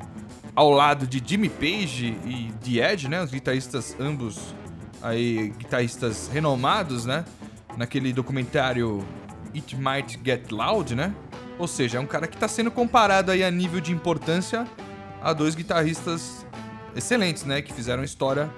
ao 0.56 0.70
lado 0.70 1.06
de 1.06 1.22
Jimmy 1.24 1.50
Page 1.50 2.18
e 2.24 2.50
The 2.64 2.92
Edge, 2.92 3.08
né? 3.08 3.22
Os 3.22 3.30
guitarristas, 3.30 3.94
ambos 4.00 4.54
aí, 5.02 5.52
guitarristas 5.58 6.28
renomados, 6.32 7.04
né? 7.04 7.26
Naquele 7.76 8.10
documentário 8.10 9.06
It 9.54 9.76
Might 9.76 10.18
Get 10.24 10.50
Loud, 10.50 10.94
né? 10.94 11.14
Ou 11.58 11.68
seja, 11.68 11.98
é 11.98 12.00
um 12.00 12.06
cara 12.06 12.26
que 12.26 12.38
tá 12.38 12.48
sendo 12.48 12.70
comparado 12.70 13.30
aí 13.30 13.44
a 13.44 13.50
nível 13.50 13.80
de 13.80 13.92
importância 13.92 14.66
a 15.22 15.34
dois 15.34 15.54
guitarristas 15.54 16.46
excelentes, 16.94 17.44
né? 17.44 17.60
Que 17.60 17.72
fizeram 17.72 18.02
história 18.02 18.50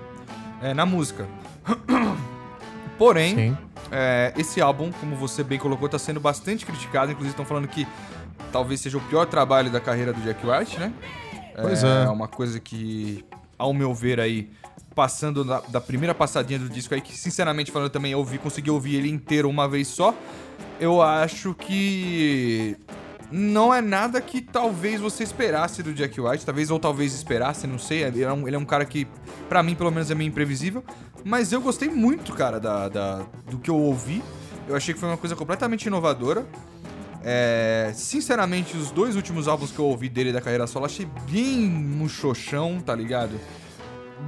é, 0.63 0.73
na 0.73 0.87
música. 0.87 1.27
Porém, 2.97 3.57
é, 3.91 4.33
esse 4.37 4.61
álbum, 4.61 4.93
como 4.93 5.17
você 5.17 5.43
bem 5.43 5.59
colocou, 5.59 5.87
está 5.87 5.99
sendo 5.99 6.21
bastante 6.21 6.65
criticado. 6.65 7.11
Inclusive, 7.11 7.33
estão 7.33 7.45
falando 7.45 7.67
que 7.67 7.87
talvez 8.53 8.81
seja 8.81 8.99
o 8.99 9.01
pior 9.01 9.27
trabalho 9.27 9.71
da 9.71 9.81
carreira 9.81 10.13
do 10.13 10.21
Jack 10.21 10.47
White, 10.47 10.79
né? 10.79 10.93
Pois 11.63 11.83
é. 11.85 12.05
É 12.05 12.09
uma 12.09 12.29
coisa 12.29 12.59
que, 12.61 13.25
ao 13.59 13.73
meu 13.75 13.95
ver, 13.95 14.21
aí, 14.21 14.51
passando 14.95 15.45
da, 15.45 15.61
da 15.69 15.81
primeira 15.81 16.15
passadinha 16.15 16.59
do 16.59 16.69
disco 16.69 16.95
aí, 16.95 17.01
que 17.01 17.17
sinceramente 17.17 17.71
falando 17.71 17.91
também, 17.91 18.13
eu 18.13 18.19
ouvi, 18.19 18.39
consegui 18.39 18.71
ouvir 18.71 18.97
ele 18.97 19.09
inteiro 19.11 19.49
uma 19.49 19.69
vez 19.69 19.89
só. 19.89 20.15
Eu 20.81 21.01
acho 21.03 21.55
que 21.55 22.77
não 23.31 23.73
é 23.75 23.81
nada 23.81 24.21
que 24.21 24.41
talvez 24.41 25.01
você 25.01 25.23
esperasse 25.23 25.83
do 25.83 25.93
Jack 25.93 26.21
White, 26.21 26.47
talvez 26.47 26.71
ou 26.71 26.79
talvez 26.79 27.13
esperasse, 27.15 27.67
não 27.67 27.79
sei. 27.79 28.05
Ele 28.05 28.23
é 28.23 28.33
um, 28.33 28.47
ele 28.47 28.57
é 28.57 28.59
um 28.59 28.65
cara 28.65 28.85
que, 28.85 29.07
pra 29.49 29.63
mim, 29.63 29.75
pelo 29.75 29.91
menos, 29.91 30.11
é 30.11 30.15
meio 30.15 30.29
imprevisível. 30.29 30.83
Mas 31.25 31.53
eu 31.53 31.61
gostei 31.61 31.89
muito, 31.89 32.33
cara, 32.33 32.59
da, 32.61 32.89
da- 32.89 33.27
do 33.51 33.59
que 33.59 33.71
eu 33.71 33.77
ouvi. 33.77 34.23
Eu 34.69 34.77
achei 34.77 34.93
que 34.95 35.01
foi 35.01 35.09
uma 35.09 35.17
coisa 35.17 35.35
completamente 35.35 35.87
inovadora. 35.87 36.47
É, 37.23 37.91
sinceramente, 37.95 38.77
os 38.77 38.91
dois 38.91 39.17
últimos 39.17 39.49
álbuns 39.49 39.71
que 39.73 39.79
eu 39.79 39.85
ouvi 39.85 40.09
dele 40.09 40.33
da 40.33 40.41
carreira 40.41 40.67
solo, 40.67 40.87
achei 40.87 41.07
bem 41.31 41.61
muxoxão, 41.61 42.81
tá 42.81 42.95
ligado? 42.95 43.39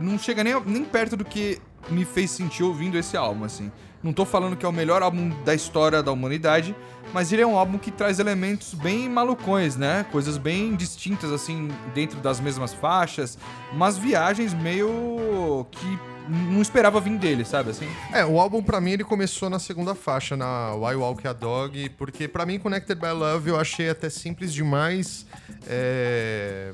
Não 0.00 0.18
chega 0.18 0.42
nem, 0.42 0.60
nem 0.64 0.84
perto 0.84 1.16
do 1.16 1.24
que 1.24 1.60
me 1.88 2.04
fez 2.04 2.30
sentir 2.30 2.62
ouvindo 2.62 2.98
esse 2.98 3.16
álbum, 3.16 3.44
assim. 3.44 3.70
Não 4.02 4.12
tô 4.12 4.24
falando 4.24 4.56
que 4.56 4.64
é 4.64 4.68
o 4.68 4.72
melhor 4.72 5.02
álbum 5.02 5.30
da 5.44 5.54
história 5.54 6.02
da 6.02 6.10
humanidade, 6.10 6.74
mas 7.12 7.32
ele 7.32 7.42
é 7.42 7.46
um 7.46 7.56
álbum 7.56 7.76
que 7.76 7.90
traz 7.90 8.18
elementos 8.18 8.72
bem 8.72 9.08
malucões, 9.08 9.76
né? 9.76 10.06
Coisas 10.10 10.38
bem 10.38 10.74
distintas, 10.74 11.30
assim, 11.32 11.68
dentro 11.94 12.18
das 12.20 12.40
mesmas 12.40 12.72
faixas. 12.72 13.36
Umas 13.72 13.98
viagens 13.98 14.54
meio 14.54 15.66
que 15.70 15.98
não 16.30 16.62
esperava 16.62 17.00
vir 17.00 17.18
dele, 17.18 17.44
sabe, 17.44 17.70
assim? 17.70 17.88
É, 18.12 18.24
o 18.24 18.38
álbum 18.40 18.62
pra 18.62 18.80
mim 18.80 18.92
ele 18.92 19.04
começou 19.04 19.50
na 19.50 19.58
segunda 19.58 19.94
faixa, 19.94 20.36
na 20.36 20.74
Why 20.74 20.94
Walk 20.94 21.26
a 21.26 21.32
Dog, 21.32 21.88
porque 21.98 22.28
pra 22.28 22.46
mim 22.46 22.58
Connected 22.58 22.98
by 22.98 23.08
Love 23.12 23.50
eu 23.50 23.58
achei 23.58 23.90
até 23.90 24.08
simples 24.08 24.52
demais 24.52 25.26
é, 25.66 26.72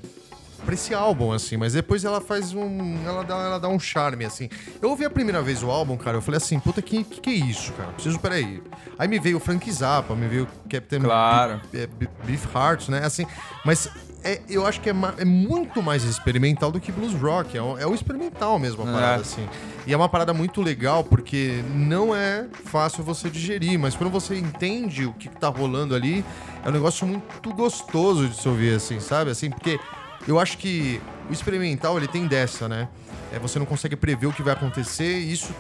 pra 0.65 0.75
esse 0.75 0.93
álbum, 0.95 1.33
assim, 1.33 1.57
mas 1.57 1.73
depois 1.75 2.05
ela 2.05 2.21
faz 2.21 2.53
um. 2.55 2.97
Ela 3.07 3.23
dá, 3.23 3.35
ela 3.37 3.59
dá 3.59 3.69
um 3.69 3.79
charme, 3.79 4.25
assim. 4.25 4.49
Eu 4.81 4.91
ouvi 4.91 5.05
a 5.05 5.11
primeira 5.11 5.41
vez 5.43 5.63
o 5.63 5.71
álbum, 5.71 5.97
cara, 5.97 6.17
eu 6.17 6.23
falei 6.23 6.39
assim, 6.39 6.59
puta, 6.59 6.81
que 6.83 7.05
que, 7.05 7.21
que 7.21 7.31
é 7.31 7.35
isso, 7.35 7.73
cara? 7.75 7.93
Preciso, 7.93 8.19
peraí. 8.19 8.63
Aí 8.99 9.07
me 9.07 9.19
veio 9.19 9.37
o 9.37 9.41
Frank 9.41 9.71
Zappa, 9.71 10.15
me 10.17 10.27
veio 10.27 10.45
o 10.45 10.69
Captain 10.69 11.01
Claro. 11.01 11.61
Be- 11.71 11.81
é, 11.81 11.87
Be- 11.87 12.09
Beef 12.25 12.47
Heart, 12.55 12.89
né? 12.89 13.05
Assim, 13.05 13.27
mas. 13.65 13.89
É- 14.33 14.41
eu 14.49 14.67
acho 14.67 14.81
que 14.81 14.91
é, 14.91 14.95
é 15.19 15.25
muito 15.25 15.83
mais 15.83 16.03
experimental 16.05 16.71
do 16.71 16.81
que 16.81 16.91
blues 16.93 17.13
rock. 17.15 17.57
É 17.57 17.63
um, 17.63 17.79
é 17.79 17.87
um 17.87 17.95
experimental 17.95 18.59
mesmo 18.59 18.85
a 18.85 18.89
É. 18.89 18.93
parada, 18.93 19.23
assim. 19.23 19.47
E 19.87 19.93
é 19.93 19.97
uma 19.97 20.09
parada 20.09 20.35
muito 20.35 20.61
legal 20.63 21.05
porque 21.05 21.63
não 21.75 22.15
é 22.15 22.47
fácil 22.65 23.03
você 23.05 23.31
digerir, 23.31 23.79
mas 23.79 23.95
quando 23.95 24.11
você 24.11 24.37
entende 24.37 25.07
o 25.07 25.13
que, 25.13 25.29
que 25.29 25.37
tá 25.37 25.49
rolando 25.49 25.95
ali, 25.95 26.25
é 26.65 26.69
um 26.69 26.73
negócio 26.73 27.07
muito 27.07 27.53
gostoso 27.55 28.29
de 28.29 28.37
se 28.41 28.49
ouvir, 28.49 28.75
assim, 28.75 28.99
sabe? 29.01 29.31
Assim, 29.31 29.49
porque 29.51 29.79
eu 30.27 30.41
acho 30.41 30.59
que 30.59 31.01
o 31.31 31.33
experimental 31.33 31.97
ele 31.97 32.09
tem 32.09 32.27
dessa, 32.27 32.69
né? 32.69 32.89
É, 33.33 33.39
você 33.39 33.59
não 33.59 33.67
consegue 33.67 33.97
prever 33.97 34.27
o 34.27 34.33
que 34.33 34.43
vai 34.43 34.53
acontecer 34.55 35.19
e 35.21 35.33
isso 35.33 35.53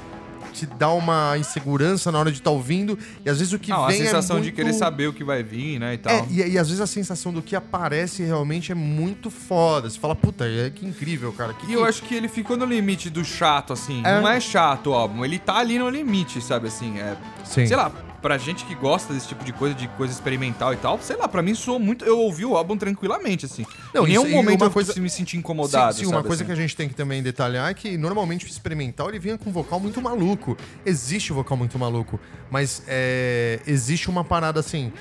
te 0.56 0.66
dá 0.66 0.90
uma 0.90 1.36
insegurança 1.38 2.10
na 2.10 2.18
hora 2.18 2.30
de 2.30 2.38
estar 2.38 2.50
ouvindo. 2.50 2.98
E 3.25 3.28
às 3.28 3.38
vezes 3.38 3.52
o 3.52 3.58
que 3.58 3.70
Não, 3.70 3.84
a 3.84 3.88
vem 3.88 3.98
sensação 3.98 4.36
é 4.38 4.40
de 4.40 4.46
muito... 4.46 4.56
querer 4.56 4.72
saber 4.72 5.08
o 5.08 5.12
que 5.12 5.22
vai 5.22 5.42
vir, 5.42 5.78
né, 5.78 5.94
e 5.94 5.98
tal. 5.98 6.12
É, 6.12 6.26
e, 6.30 6.52
e 6.52 6.58
às 6.58 6.68
vezes 6.68 6.80
a 6.80 6.86
sensação 6.86 7.32
do 7.32 7.42
que 7.42 7.54
aparece 7.54 8.22
realmente 8.22 8.72
é 8.72 8.75
muito 8.75 9.30
foda. 9.30 9.90
Você 9.90 9.98
fala, 9.98 10.14
puta, 10.14 10.46
é, 10.46 10.70
que 10.70 10.86
incrível, 10.86 11.32
cara. 11.32 11.52
Que, 11.52 11.66
E 11.70 11.75
eu 11.75 11.84
acho 11.84 12.02
que 12.02 12.14
ele 12.14 12.28
ficou 12.28 12.56
no 12.56 12.64
limite 12.64 13.10
do 13.10 13.25
chato, 13.25 13.72
assim. 13.72 14.02
É. 14.04 14.20
Não 14.20 14.28
é 14.28 14.40
chato 14.40 14.90
o 14.90 14.94
álbum, 14.94 15.25
ele 15.25 15.38
tá 15.38 15.56
ali 15.58 15.78
no 15.78 15.90
limite, 15.90 16.40
sabe, 16.40 16.68
assim. 16.68 16.98
É, 16.98 17.16
Sim. 17.44 17.66
Sei 17.66 17.76
lá, 17.76 17.92
pra 18.26 18.37
gente 18.38 18.64
que 18.64 18.75
gosta 18.75 19.14
desse 19.14 19.28
tipo 19.28 19.45
de 19.45 19.52
coisa, 19.52 19.73
de 19.73 19.87
coisa 19.87 20.12
experimental 20.12 20.75
e 20.75 20.76
tal, 20.76 20.99
sei 21.00 21.14
lá, 21.14 21.28
pra 21.28 21.42
mim 21.42 21.54
soou 21.54 21.78
muito. 21.78 22.04
Eu 22.04 22.18
ouvi 22.18 22.45
o 22.45 22.56
álbum 22.56 22.76
tranquilamente, 22.76 23.47
assim. 23.47 23.64
Não, 23.95 24.02
em 24.04 24.09
nenhum 24.09 24.28
momento 24.28 24.62
uma 24.62 24.66
eu 24.66 24.71
coisa- 24.73 25.00
me 25.00 25.09
senti 25.09 25.37
incomodado. 25.37 25.95
Sim, 25.95 26.00
sim, 26.06 26.06
uma 26.11 26.25
coisa 26.25 26.42
assim. 26.42 26.47
que 26.47 26.50
a 26.50 26.56
gente 26.61 26.75
tem 26.75 26.88
que 26.88 26.95
também 26.97 27.23
detalhar 27.23 27.71
é 27.71 27.75
que 27.75 27.97
normalmente 27.97 28.45
o 28.45 28.49
experimental 28.49 29.09
ele 29.11 29.21
vinha 29.21 29.38
com 29.38 29.49
um 29.49 29.52
vocal 29.52 29.78
muito 29.78 30.02
maluco. 30.02 30.56
Existe 30.85 31.33
vocal 31.33 31.56
muito 31.56 31.78
maluco, 31.78 32.18
mas 32.50 32.83
é, 32.88 33.61
existe 33.64 34.11
uma 34.11 34.25
parada 34.25 34.59
assim. 34.59 34.92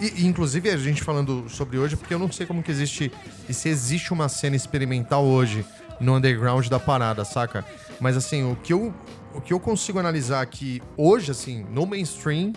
E, 0.00 0.26
inclusive 0.26 0.68
a 0.68 0.76
gente 0.76 1.04
falando 1.04 1.48
sobre 1.48 1.78
hoje, 1.78 1.94
porque 1.96 2.12
eu 2.12 2.18
não 2.18 2.32
sei 2.32 2.46
como 2.46 2.64
que 2.64 2.70
existe 2.72 3.12
e 3.48 3.54
se 3.54 3.68
existe 3.68 4.12
uma 4.12 4.28
cena 4.28 4.56
experimental 4.56 5.24
hoje 5.24 5.64
no 6.00 6.16
underground 6.16 6.66
da 6.66 6.80
parada, 6.80 7.24
saca? 7.24 7.64
Mas 8.00 8.16
assim, 8.16 8.42
o 8.50 8.56
que 8.56 8.72
eu, 8.72 8.92
o 9.34 9.40
que 9.40 9.52
eu 9.52 9.60
consigo 9.60 9.98
analisar 9.98 10.40
aqui 10.40 10.82
hoje, 10.96 11.30
assim, 11.30 11.64
no 11.70 11.86
mainstream, 11.86 12.52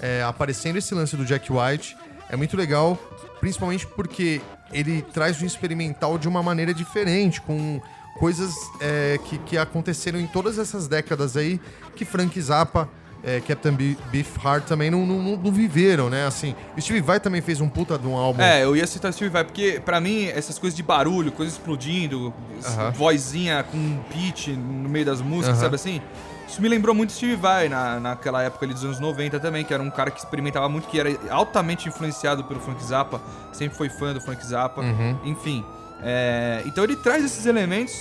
é, 0.00 0.22
aparecendo 0.22 0.76
esse 0.76 0.94
lance 0.94 1.16
do 1.16 1.24
Jack 1.24 1.50
White, 1.52 1.96
é 2.28 2.36
muito 2.36 2.56
legal, 2.56 2.98
principalmente 3.40 3.86
porque 3.86 4.40
ele 4.72 5.02
traz 5.12 5.40
o 5.40 5.46
experimental 5.46 6.18
de 6.18 6.26
uma 6.26 6.42
maneira 6.42 6.74
diferente, 6.74 7.40
com 7.40 7.80
coisas 8.18 8.54
é, 8.80 9.18
que, 9.24 9.38
que 9.38 9.58
aconteceram 9.58 10.18
em 10.18 10.26
todas 10.26 10.58
essas 10.58 10.88
décadas 10.88 11.36
aí, 11.36 11.60
que 11.96 12.04
Frank 12.04 12.40
Zappa, 12.40 12.88
é, 13.24 13.40
Captain 13.40 13.72
Be- 13.72 13.96
Beefheart 14.10 14.64
também 14.66 14.90
não, 14.90 15.06
não, 15.06 15.36
não- 15.36 15.50
viveram, 15.52 16.10
né? 16.10 16.26
Assim, 16.26 16.54
o 16.76 16.80
Steve 16.80 17.00
Vai 17.00 17.18
também 17.18 17.40
fez 17.40 17.60
um 17.60 17.68
puta 17.68 17.98
de 17.98 18.06
um 18.06 18.14
álbum. 18.16 18.42
É, 18.42 18.62
eu 18.64 18.76
ia 18.76 18.86
citar 18.86 19.12
Steve 19.12 19.30
Vai, 19.30 19.44
porque 19.44 19.80
pra 19.84 20.00
mim 20.00 20.26
essas 20.26 20.58
coisas 20.58 20.76
de 20.76 20.82
barulho, 20.82 21.32
coisas 21.32 21.54
explodindo, 21.54 22.32
Aham. 22.64 22.90
vozinha 22.92 23.62
com 23.62 23.76
um 23.76 23.98
pitch 24.10 24.48
no 24.48 24.88
meio 24.88 25.04
das 25.06 25.20
músicas, 25.20 25.56
Aham. 25.56 25.64
sabe 25.64 25.74
assim? 25.76 26.00
Isso 26.46 26.60
me 26.60 26.68
lembrou 26.68 26.94
muito 26.94 27.12
Steve 27.12 27.34
Vai 27.36 27.68
na, 27.68 27.98
naquela 27.98 28.42
época 28.42 28.66
ali 28.66 28.74
dos 28.74 28.84
anos 28.84 29.00
90 29.00 29.40
também, 29.40 29.64
que 29.64 29.72
era 29.72 29.82
um 29.82 29.90
cara 29.90 30.10
que 30.10 30.18
experimentava 30.18 30.68
muito, 30.68 30.86
que 30.88 31.00
era 31.00 31.10
altamente 31.30 31.88
influenciado 31.88 32.44
pelo 32.44 32.60
Frank 32.60 32.84
Zappa, 32.84 33.20
sempre 33.52 33.76
foi 33.76 33.88
fã 33.88 34.12
do 34.12 34.20
Frank 34.20 34.44
Zappa, 34.46 34.82
Uhum. 34.82 35.16
enfim. 35.24 35.64
é, 36.02 36.62
então 36.66 36.84
ele 36.84 36.96
traz 36.96 37.24
esses 37.24 37.46
elementos, 37.46 37.94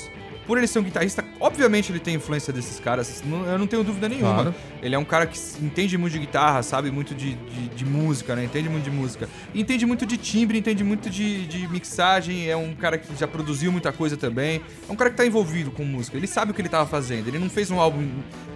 por 0.45 0.57
ele 0.57 0.67
ser 0.67 0.79
um 0.79 0.83
guitarrista, 0.83 1.23
obviamente 1.39 1.91
ele 1.91 1.99
tem 1.99 2.15
influência 2.15 2.51
desses 2.51 2.79
caras, 2.79 3.23
eu 3.49 3.57
não 3.57 3.65
tenho 3.67 3.83
dúvida 3.83 4.09
nenhuma. 4.09 4.33
Claro. 4.33 4.55
Ele 4.81 4.93
é 4.95 4.97
um 4.99 5.05
cara 5.05 5.25
que 5.25 5.37
entende 5.61 5.97
muito 5.97 6.13
de 6.13 6.19
guitarra, 6.19 6.61
sabe 6.63 6.91
muito 6.91 7.15
de, 7.15 7.33
de, 7.35 7.67
de 7.69 7.85
música, 7.85 8.35
né? 8.35 8.43
Entende 8.43 8.67
muito 8.69 8.83
de 8.83 8.91
música. 8.91 9.29
Entende 9.55 9.85
muito 9.85 10.05
de 10.05 10.17
timbre, 10.17 10.57
entende 10.57 10.83
muito 10.83 11.09
de, 11.09 11.45
de 11.47 11.67
mixagem. 11.69 12.49
É 12.49 12.55
um 12.57 12.73
cara 12.75 12.97
que 12.97 13.15
já 13.15 13.27
produziu 13.27 13.71
muita 13.71 13.91
coisa 13.93 14.17
também. 14.17 14.61
É 14.87 14.91
um 14.91 14.95
cara 14.95 15.09
que 15.09 15.15
tá 15.17 15.25
envolvido 15.25 15.71
com 15.71 15.85
música. 15.85 16.17
Ele 16.17 16.27
sabe 16.27 16.51
o 16.51 16.53
que 16.53 16.61
ele 16.61 16.69
tava 16.69 16.85
fazendo. 16.89 17.27
Ele 17.27 17.39
não 17.39 17.49
fez 17.49 17.71
um 17.71 17.79
álbum. 17.79 18.07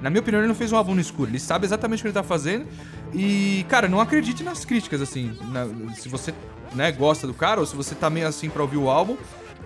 Na 0.01 0.09
minha 0.09 0.19
opinião, 0.19 0.41
ele 0.41 0.47
não 0.47 0.55
fez 0.55 0.71
um 0.73 0.77
álbum 0.77 0.93
no 0.93 1.01
escuro. 1.01 1.29
Ele 1.29 1.39
sabe 1.39 1.65
exatamente 1.65 1.99
o 1.99 2.01
que 2.03 2.07
ele 2.07 2.13
tá 2.13 2.23
fazendo. 2.23 2.65
E, 3.13 3.65
cara, 3.69 3.87
não 3.87 4.01
acredite 4.01 4.43
nas 4.43 4.65
críticas, 4.65 5.01
assim. 5.01 5.37
na- 5.51 5.67
se 5.95 6.09
você 6.09 6.33
né, 6.75 6.91
gosta 6.91 7.25
do 7.25 7.33
cara, 7.33 7.59
ou 7.61 7.65
se 7.65 7.75
você 7.75 7.95
tá 7.95 8.09
meio 8.09 8.27
assim 8.27 8.49
pra 8.49 8.61
ouvir 8.61 8.77
o 8.77 8.89
álbum. 8.89 9.15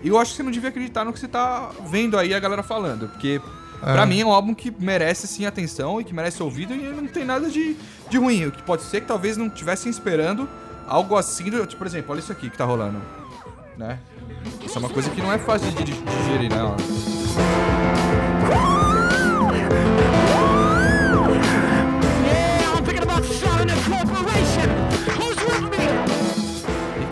Eu 0.04 0.18
acho 0.18 0.32
que 0.32 0.36
você 0.38 0.42
não 0.42 0.50
devia 0.50 0.68
acreditar 0.70 1.04
no 1.04 1.12
que 1.12 1.18
você 1.20 1.28
tá 1.28 1.70
vendo 1.86 2.18
aí 2.18 2.34
a 2.34 2.40
galera 2.40 2.62
falando. 2.62 3.08
Porque. 3.08 3.40
Pra 3.80 4.02
É. 4.02 4.06
mim 4.06 4.20
é 4.20 4.24
um 4.24 4.32
álbum 4.32 4.54
que 4.54 4.72
merece 4.78 5.26
sim 5.26 5.44
atenção 5.44 6.00
e 6.00 6.04
que 6.04 6.14
merece 6.14 6.40
ouvido 6.40 6.72
e 6.72 6.78
não 6.78 7.06
tem 7.08 7.24
nada 7.24 7.50
de, 7.50 7.76
de 8.08 8.16
ruim. 8.16 8.46
O 8.46 8.52
que 8.52 8.62
pode 8.62 8.82
ser 8.82 9.00
que 9.00 9.08
talvez 9.08 9.36
não 9.36 9.48
estivessem 9.48 9.90
esperando 9.90 10.48
algo 10.86 11.16
assim, 11.16 11.50
do, 11.50 11.66
tipo, 11.66 11.78
por 11.78 11.86
exemplo, 11.88 12.12
olha 12.12 12.20
isso 12.20 12.30
aqui 12.30 12.48
que 12.48 12.56
tá 12.56 12.64
rolando, 12.64 13.00
né? 13.76 13.98
Isso 14.64 14.76
é 14.76 14.78
uma 14.78 14.88
coisa 14.88 15.10
que 15.10 15.20
não 15.20 15.32
é 15.32 15.38
fácil 15.38 15.68
de, 15.72 15.82
de 15.82 15.92
digerir, 15.94 16.50
né? 16.50 16.58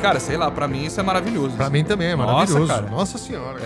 Cara, 0.01 0.19
sei 0.21 0.37
lá, 0.37 0.51
pra 0.51 0.67
mim 0.67 0.85
isso 0.87 0.99
é 0.99 1.03
maravilhoso. 1.03 1.57
Pra 1.57 1.69
mim 1.71 1.85
também 1.85 2.09
é 2.09 2.17
Nossa, 2.17 2.33
maravilhoso. 2.33 2.67
cara. 2.67 2.91
Nossa 2.91 3.19
senhora. 3.19 3.61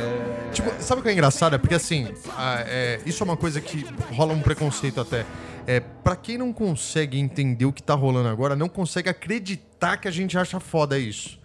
Tipo, 0.52 0.70
sabe 0.82 1.00
o 1.00 1.02
que 1.04 1.08
é 1.08 1.12
engraçado? 1.12 1.54
É 1.54 1.58
porque 1.58 1.74
assim, 1.74 2.08
a- 2.36 2.64
é, 2.66 3.00
isso 3.06 3.22
é 3.22 3.24
uma 3.24 3.36
coisa 3.36 3.60
que 3.60 3.84
rola 4.12 4.32
um 4.32 4.40
preconceito 4.40 5.00
até. 5.00 5.24
É, 5.66 5.80
pra 5.80 6.14
quem 6.16 6.36
não 6.36 6.52
consegue 6.52 7.18
entender 7.18 7.64
o 7.64 7.72
que 7.72 7.82
tá 7.82 7.94
rolando 7.94 8.28
agora, 8.28 8.54
não 8.54 8.68
consegue 8.68 9.08
acreditar 9.08 9.96
que 9.96 10.06
a 10.06 10.10
gente 10.10 10.36
acha 10.36 10.60
foda 10.60 10.98
isso. 10.98 11.38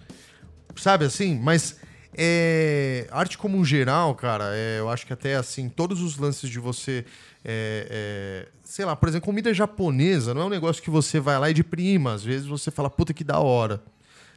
Sabe 0.75 1.05
assim? 1.05 1.39
Mas 1.41 1.77
é, 2.17 3.07
arte 3.11 3.37
como 3.37 3.57
um 3.57 3.63
geral, 3.63 4.13
cara, 4.15 4.45
é, 4.53 4.79
eu 4.79 4.89
acho 4.89 5.05
que 5.05 5.13
até 5.13 5.35
assim, 5.35 5.69
todos 5.69 6.01
os 6.01 6.17
lances 6.17 6.49
de 6.49 6.59
você. 6.59 7.05
é, 7.45 8.45
é, 8.45 8.47
sei 8.63 8.83
lá, 8.85 8.95
por 8.95 9.07
exemplo, 9.07 9.25
comida 9.25 9.53
japonesa 9.53 10.33
não 10.33 10.41
é 10.43 10.45
um 10.45 10.49
negócio 10.49 10.81
que 10.83 10.89
você 10.89 11.19
vai 11.19 11.39
lá 11.39 11.49
e 11.49 11.53
de 11.53 11.63
prima. 11.63 12.13
Às 12.13 12.23
vezes 12.23 12.45
você 12.47 12.69
fala, 12.71 12.89
puta 12.89 13.13
que 13.13 13.23
da 13.23 13.39
hora. 13.39 13.81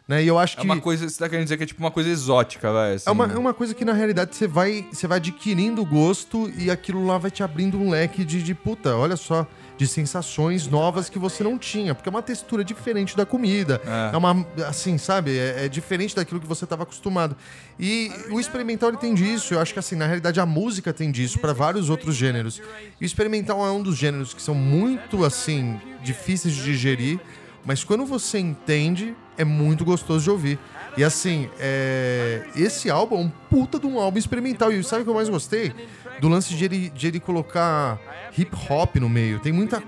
Né? 0.06 0.24
E 0.24 0.26
eu 0.26 0.38
acho 0.38 0.56
É 0.58 0.60
que. 0.60 0.66
uma 0.66 0.80
coisa, 0.80 1.08
você 1.08 1.18
tá 1.18 1.28
querendo 1.28 1.44
dizer 1.44 1.56
que 1.56 1.62
é 1.62 1.66
tipo 1.66 1.80
uma 1.80 1.90
coisa 1.90 2.10
exótica, 2.10 2.72
vai. 2.72 2.94
Assim. 2.94 3.08
É 3.08 3.12
uma, 3.12 3.26
é 3.26 3.38
uma 3.38 3.54
coisa 3.54 3.72
que, 3.74 3.84
na 3.84 3.92
realidade, 3.92 4.34
você 4.34 4.46
vai, 4.48 4.86
você 4.92 5.06
vai 5.06 5.18
adquirindo 5.18 5.84
gosto 5.84 6.52
e 6.58 6.70
aquilo 6.70 7.06
lá 7.06 7.18
vai 7.18 7.30
te 7.30 7.42
abrindo 7.42 7.78
um 7.78 7.90
leque 7.90 8.24
de, 8.24 8.42
de 8.42 8.54
puta, 8.54 8.96
olha 8.96 9.16
só, 9.16 9.46
de 9.78 9.86
sensações 9.86 10.66
novas 10.66 11.08
que 11.08 11.18
você 11.18 11.44
não 11.44 11.56
tinha. 11.56 11.94
Porque 11.94 12.08
é 12.08 12.10
uma 12.10 12.22
textura 12.22 12.64
diferente 12.64 13.16
da 13.16 13.24
comida. 13.24 13.80
É. 13.86 14.14
É, 14.14 14.16
uma, 14.16 14.46
assim, 14.66 14.98
sabe? 14.98 15.38
É, 15.38 15.66
é 15.66 15.68
diferente 15.68 16.16
daquilo 16.16 16.40
que 16.40 16.46
você 16.46 16.64
estava 16.64 16.82
acostumado. 16.82 17.36
E 17.78 18.10
o 18.30 18.40
experimental, 18.40 18.88
ele 18.88 18.98
tem 18.98 19.14
disso. 19.14 19.54
Eu 19.54 19.60
acho 19.60 19.72
que, 19.72 19.78
assim, 19.78 19.94
na 19.94 20.06
realidade, 20.06 20.40
a 20.40 20.46
música 20.46 20.92
tem 20.92 21.10
disso 21.10 21.38
para 21.38 21.52
vários 21.52 21.88
outros 21.88 22.16
gêneros. 22.16 22.60
E 23.00 23.04
o 23.04 23.06
experimental 23.06 23.64
é 23.64 23.70
um 23.70 23.82
dos 23.82 23.96
gêneros 23.96 24.34
que 24.34 24.42
são 24.42 24.54
muito, 24.54 25.24
assim, 25.24 25.80
difíceis 26.02 26.54
de 26.54 26.64
digerir. 26.64 27.20
Mas 27.64 27.84
quando 27.84 28.04
você 28.04 28.38
entende, 28.38 29.14
é 29.38 29.44
muito 29.44 29.84
gostoso 29.84 30.24
de 30.24 30.30
ouvir. 30.30 30.58
E 30.96 31.04
assim, 31.04 31.48
é, 31.58 32.42
esse 32.56 32.90
álbum 32.90 33.16
é 33.16 33.20
um 33.20 33.28
puta 33.28 33.78
de 33.78 33.86
um 33.86 33.98
álbum 34.00 34.18
experimental. 34.18 34.72
E 34.72 34.82
sabe 34.82 35.02
o 35.02 35.04
que 35.04 35.10
eu 35.10 35.14
mais 35.14 35.28
gostei? 35.28 35.72
Do 36.20 36.28
lance 36.28 36.54
de 36.54 36.64
ele, 36.64 36.90
de 36.90 37.06
ele 37.06 37.20
colocar 37.20 37.98
hip 38.36 38.54
hop 38.68 38.96
no 38.96 39.08
meio. 39.08 39.38
Tem 39.38 39.52
muita 39.52 39.82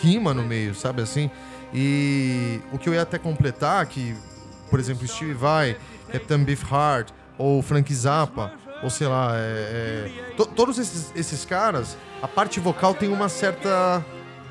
rima 0.00 0.32
no 0.32 0.42
meio, 0.44 0.74
sabe 0.74 1.02
assim? 1.02 1.30
E 1.74 2.60
o 2.72 2.78
que 2.78 2.88
eu 2.88 2.94
ia 2.94 3.02
até 3.02 3.18
completar, 3.18 3.84
que, 3.86 4.14
por 4.70 4.78
exemplo, 4.80 5.06
Steve 5.06 5.34
Vai, 5.34 5.76
Captain 6.10 6.44
Beefheart, 6.44 7.10
ou 7.36 7.60
Frank 7.60 7.92
Zappa, 7.92 8.52
ou 8.82 8.88
sei 8.88 9.08
lá, 9.08 9.32
é, 9.34 10.10
é, 10.30 10.32
to- 10.36 10.46
todos 10.46 10.78
esses, 10.78 11.12
esses 11.14 11.44
caras, 11.44 11.98
a 12.22 12.28
parte 12.28 12.60
vocal 12.60 12.94
tem 12.94 13.08
uma 13.10 13.28
certa 13.28 14.02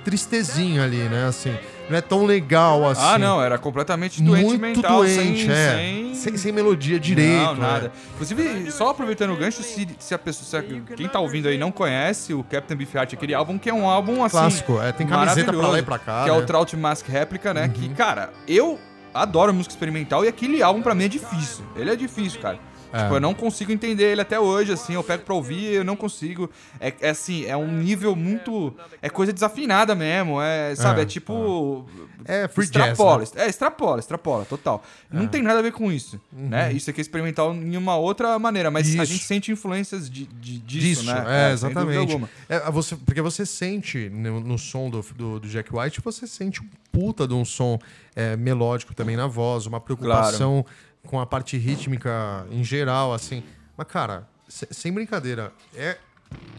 tristezinha 0.04 0.84
ali, 0.84 0.98
né? 1.10 1.26
Assim, 1.26 1.58
não 1.90 1.98
é 1.98 2.02
tão 2.02 2.26
legal 2.26 2.88
assim. 2.90 3.02
Ah, 3.04 3.18
não, 3.18 3.42
era 3.42 3.58
completamente 3.58 4.22
doente 4.22 4.46
muito 4.46 4.62
mental, 4.62 4.98
doente, 5.00 5.46
sem, 5.46 5.52
é. 5.52 5.76
sem... 5.76 6.16
Sem, 6.16 6.38
sem 6.38 6.52
melodia 6.52 7.00
direito. 7.00 7.30
Não, 7.44 7.56
nada. 7.56 7.84
né? 7.88 7.92
Inclusive, 8.14 8.72
só 8.72 8.90
aproveitando 8.90 9.32
o 9.34 9.36
gancho, 9.36 9.62
se, 9.62 9.88
se 10.00 10.14
a 10.14 10.18
pessoa, 10.18 10.46
se 10.48 10.58
a- 10.58 10.96
quem 10.96 11.08
tá 11.08 11.20
ouvindo 11.20 11.48
aí 11.48 11.58
não 11.58 11.72
conhece 11.72 12.34
o 12.34 12.44
Captain 12.44 12.76
Beefheart, 12.78 13.14
aquele 13.14 13.34
álbum 13.34 13.58
que 13.60 13.70
é 13.70 13.74
um 13.74 13.88
álbum 13.88 14.24
assim. 14.24 14.38
Clássico, 14.38 14.82
é, 14.82 14.92
tem 14.92 15.06
camiseta 15.06 15.52
pra 15.54 15.68
lá 15.68 15.78
e 15.78 15.84
pra 15.84 16.00
cá, 16.00 16.24
Que 16.24 16.30
é 16.30 16.34
né? 16.34 16.40
o 16.40 16.46
Trout 16.46 16.76
Mask 16.76 17.06
Réplica, 17.08 17.54
né? 17.54 17.64
Uhum. 17.66 17.70
Que, 17.70 17.90
cara, 17.90 18.32
eu 18.48 18.80
adoro 19.14 19.54
música 19.54 19.74
experimental 19.74 20.26
e 20.26 20.28
aquele 20.28 20.64
álbum 20.64 20.82
pra 20.82 20.96
mim 20.96 21.04
é 21.04 21.08
difícil. 21.10 21.64
Ele 21.76 21.92
é 21.92 21.96
difícil, 21.96 22.40
cara. 22.42 22.58
É. 22.96 23.04
Tipo, 23.04 23.16
eu 23.16 23.20
não 23.20 23.34
consigo 23.34 23.72
entender 23.72 24.12
ele 24.12 24.22
até 24.22 24.40
hoje, 24.40 24.72
assim, 24.72 24.94
eu 24.94 25.04
pego 25.04 25.24
pra 25.24 25.34
ouvir, 25.36 25.66
eu 25.74 25.84
não 25.84 25.96
consigo. 25.96 26.50
É, 26.80 26.94
é 27.02 27.10
assim, 27.10 27.46
é 27.46 27.58
um 27.58 27.68
nível 27.72 28.16
muito. 28.16 28.74
É 29.02 29.10
coisa 29.10 29.34
desafinada 29.34 29.94
mesmo, 29.94 30.42
é, 30.42 30.74
sabe? 30.76 31.00
É, 31.02 31.04
É, 31.04 31.06
tipo. 31.06 31.86
É, 32.28 32.48
free 32.48 32.64
extrapola, 32.64 33.20
jazz, 33.20 33.34
né? 33.34 33.44
é, 33.46 33.50
extrapola, 33.50 34.00
extrapola, 34.00 34.46
total. 34.46 34.84
Não 35.12 35.28
tem 35.28 35.42
nada 35.44 35.60
a 35.60 35.62
ver 35.62 35.72
com 35.74 35.92
isso, 35.92 36.20
né? 36.32 36.72
Isso 36.74 36.90
aqui 36.90 37.00
é 37.00 37.04
experimental 37.04 37.54
em 37.54 37.78
uma 37.78 37.96
outra 37.98 38.38
maneira, 38.40 38.72
mas 38.72 38.88
a 38.88 38.90
Uhum. 38.98 39.04
Isso. 39.04 39.12
gente 39.14 39.24
sente 39.26 39.52
influências 39.52 40.10
de, 40.10 40.26
de- 40.26 40.60
disso, 40.60 41.02
Disso, 41.02 41.06
né? 41.06 41.12
é, 41.12 41.22
dúvida 41.22 41.52
exatamente. 41.54 42.26
É, 42.50 42.72
você, 42.72 42.96
porque 42.96 43.22
você 43.22 43.46
sente 43.46 44.10
no, 44.10 44.40
no 44.40 44.58
som 44.58 44.90
do, 44.90 45.02
do, 45.16 45.40
do 45.42 45.48
Jack 45.48 45.70
White, 45.76 46.02
você 46.02 46.26
sente 46.26 46.62
um 46.62 46.66
puta 46.92 47.28
de 47.28 47.34
um 47.34 47.44
som 47.46 47.78
é, 48.16 48.36
melódico 48.38 48.96
também 48.96 49.16
na 49.18 49.28
voz, 49.28 49.66
uma 49.66 49.80
preocupação 49.82 50.66
com 51.06 51.20
a 51.20 51.26
parte 51.26 51.58
rítmica 51.58 52.46
em 52.52 52.64
geral, 52.64 53.14
assim. 53.14 53.44
Mas, 53.78 53.88
cara, 53.88 54.28
se- 54.48 54.68
sem 54.72 54.92
brincadeira, 54.92 55.52
é, 55.76 55.98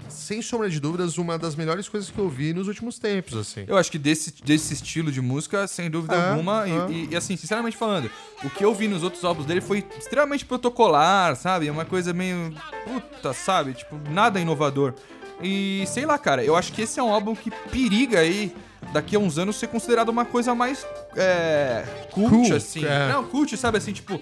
sem 0.08 0.40
sombra 0.40 0.70
de 0.70 0.78
dúvidas, 0.80 1.18
uma 1.18 1.36
das 1.36 1.54
melhores 1.56 1.88
coisas 1.88 2.10
que 2.10 2.18
eu 2.18 2.28
vi 2.28 2.52
nos 2.52 2.68
últimos 2.68 2.98
tempos, 2.98 3.36
assim. 3.36 3.64
Eu 3.66 3.76
acho 3.76 3.90
que 3.90 3.98
desse, 3.98 4.32
desse 4.42 4.72
estilo 4.74 5.10
de 5.10 5.20
música, 5.20 5.66
sem 5.66 5.90
dúvida 5.90 6.14
É, 6.14 6.30
alguma, 6.30 6.66
e- 6.66 6.70
é. 6.72 6.90
e, 6.90 7.08
e, 7.12 7.16
assim, 7.16 7.36
sinceramente 7.36 7.76
falando, 7.76 8.10
o 8.44 8.48
que 8.50 8.64
eu 8.64 8.74
vi 8.74 8.86
nos 8.88 9.02
outros 9.02 9.24
álbuns 9.24 9.46
dele 9.46 9.60
foi 9.60 9.84
extremamente 9.98 10.44
protocolar, 10.44 11.34
sabe? 11.36 11.66
É 11.68 11.72
uma 11.72 11.84
coisa 11.84 12.12
meio. 12.12 12.54
Puta, 12.84 13.32
sabe? 13.32 13.74
Tipo, 13.74 13.96
nada 14.10 14.40
inovador. 14.40 14.94
E 15.42 15.84
sei 15.88 16.06
lá, 16.06 16.18
cara, 16.18 16.42
eu 16.44 16.56
acho 16.56 16.72
que 16.72 16.82
esse 16.82 16.98
é 16.98 17.02
um 17.02 17.12
álbum 17.12 17.34
que 17.34 17.50
periga 17.70 18.20
aí 18.20 18.54
daqui 18.92 19.16
a 19.16 19.18
uns 19.18 19.38
anos 19.38 19.56
ser 19.56 19.68
considerado 19.68 20.08
uma 20.08 20.24
coisa 20.24 20.54
mais 20.54 20.86
é, 21.16 21.84
cult, 22.12 22.30
Cult, 22.30 22.52
assim. 22.52 22.84
é. 22.84 23.08
Não, 23.12 23.24
cult, 23.24 23.56
sabe 23.56 23.78
assim, 23.78 23.92
tipo. 23.92 24.20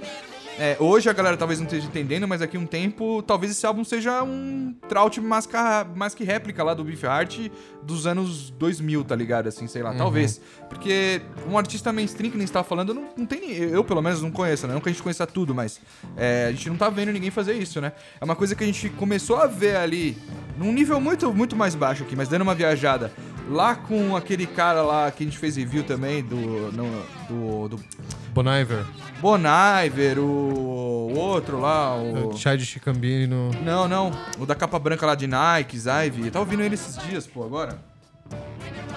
é, 0.58 0.76
hoje 0.78 1.11
a 1.11 1.12
galera 1.12 1.37
talvez 1.37 1.58
não 1.58 1.66
esteja 1.66 1.87
entendendo, 1.87 2.28
mas 2.28 2.38
daqui 2.40 2.56
a 2.56 2.61
um 2.61 2.66
tempo 2.66 3.23
talvez 3.23 3.50
esse 3.52 3.66
álbum 3.66 3.82
seja 3.84 4.23
um 4.23 4.73
trout 4.88 5.20
mais, 5.20 5.46
que 6.14 6.23
réplica 6.25 6.62
lá 6.62 6.75
do 6.75 6.84
Beef 6.84 7.02
Heart 7.02 7.50
dos 7.82 8.06
anos 8.06 8.50
2000, 8.50 9.04
tá 9.04 9.16
ligado? 9.16 9.49
Assim, 9.49 9.66
sei 9.66 9.82
lá, 9.82 9.90
Uhum. 9.90 9.99
talvez. 9.99 10.40
Porque 10.68 11.20
um 11.49 11.58
artista 11.58 11.92
mainstream 11.92 12.30
que 12.30 12.38
nem 12.38 12.46
tava 12.46 12.64
falando, 12.64 12.94
não, 12.94 13.08
não 13.16 13.26
tem. 13.26 13.50
Eu, 13.52 13.82
pelo 13.84 14.00
menos, 14.00 14.23
não 14.23 14.30
conheço, 14.30 14.66
né? 14.66 14.75
Não 14.75 14.80
que 14.80 14.88
a 14.88 14.92
gente 14.92 15.02
conheça 15.02 15.26
tudo, 15.26 15.54
mas 15.54 15.80
é, 16.16 16.46
a 16.49 16.50
gente 16.52 16.68
não 16.70 16.76
tá 16.76 16.88
vendo 16.88 17.11
ninguém 17.12 17.30
fazer 17.30 17.54
isso, 17.54 17.80
né? 17.80 17.92
É 18.20 18.25
uma 18.25 18.37
coisa 18.37 18.54
que 18.54 18.62
a 18.62 18.66
gente 18.66 18.88
começou 18.90 19.37
a 19.37 19.46
ver 19.46 19.76
ali 19.76 20.16
num 20.56 20.73
nível 20.73 21.00
muito, 21.00 21.32
muito 21.34 21.56
mais 21.56 21.75
baixo 21.75 22.04
aqui, 22.04 22.14
mas 22.16 22.28
dando 22.28 22.42
uma 22.42 22.54
viajada. 22.54 23.12
Lá 23.48 23.74
com 23.74 24.16
aquele 24.16 24.46
cara 24.46 24.80
lá 24.82 25.10
que 25.10 25.22
a 25.22 25.26
gente 25.26 25.38
fez 25.38 25.56
review 25.56 25.82
também 25.84 26.22
do. 26.22 26.36
no- 26.72 27.14
do, 27.28 27.68
do 27.68 27.84
Boniver, 28.32 28.84
Boniver, 29.20 30.18
o, 30.18 30.22
o 31.12 31.16
outro 31.18 31.60
lá, 31.60 31.94
o. 31.96 32.36
Chad 32.36 32.60
Chicambino. 32.62 33.50
Não, 33.62 33.86
não. 33.86 34.10
O 34.38 34.46
da 34.46 34.54
capa 34.54 34.78
branca 34.78 35.04
lá 35.06 35.14
de 35.14 35.26
Nike, 35.26 35.76
Ivy. 35.76 36.30
Tá 36.30 36.40
ouvindo 36.40 36.62
ele 36.62 36.74
esses 36.74 36.96
dias, 37.06 37.26
pô, 37.26 37.44
agora? 37.44 37.78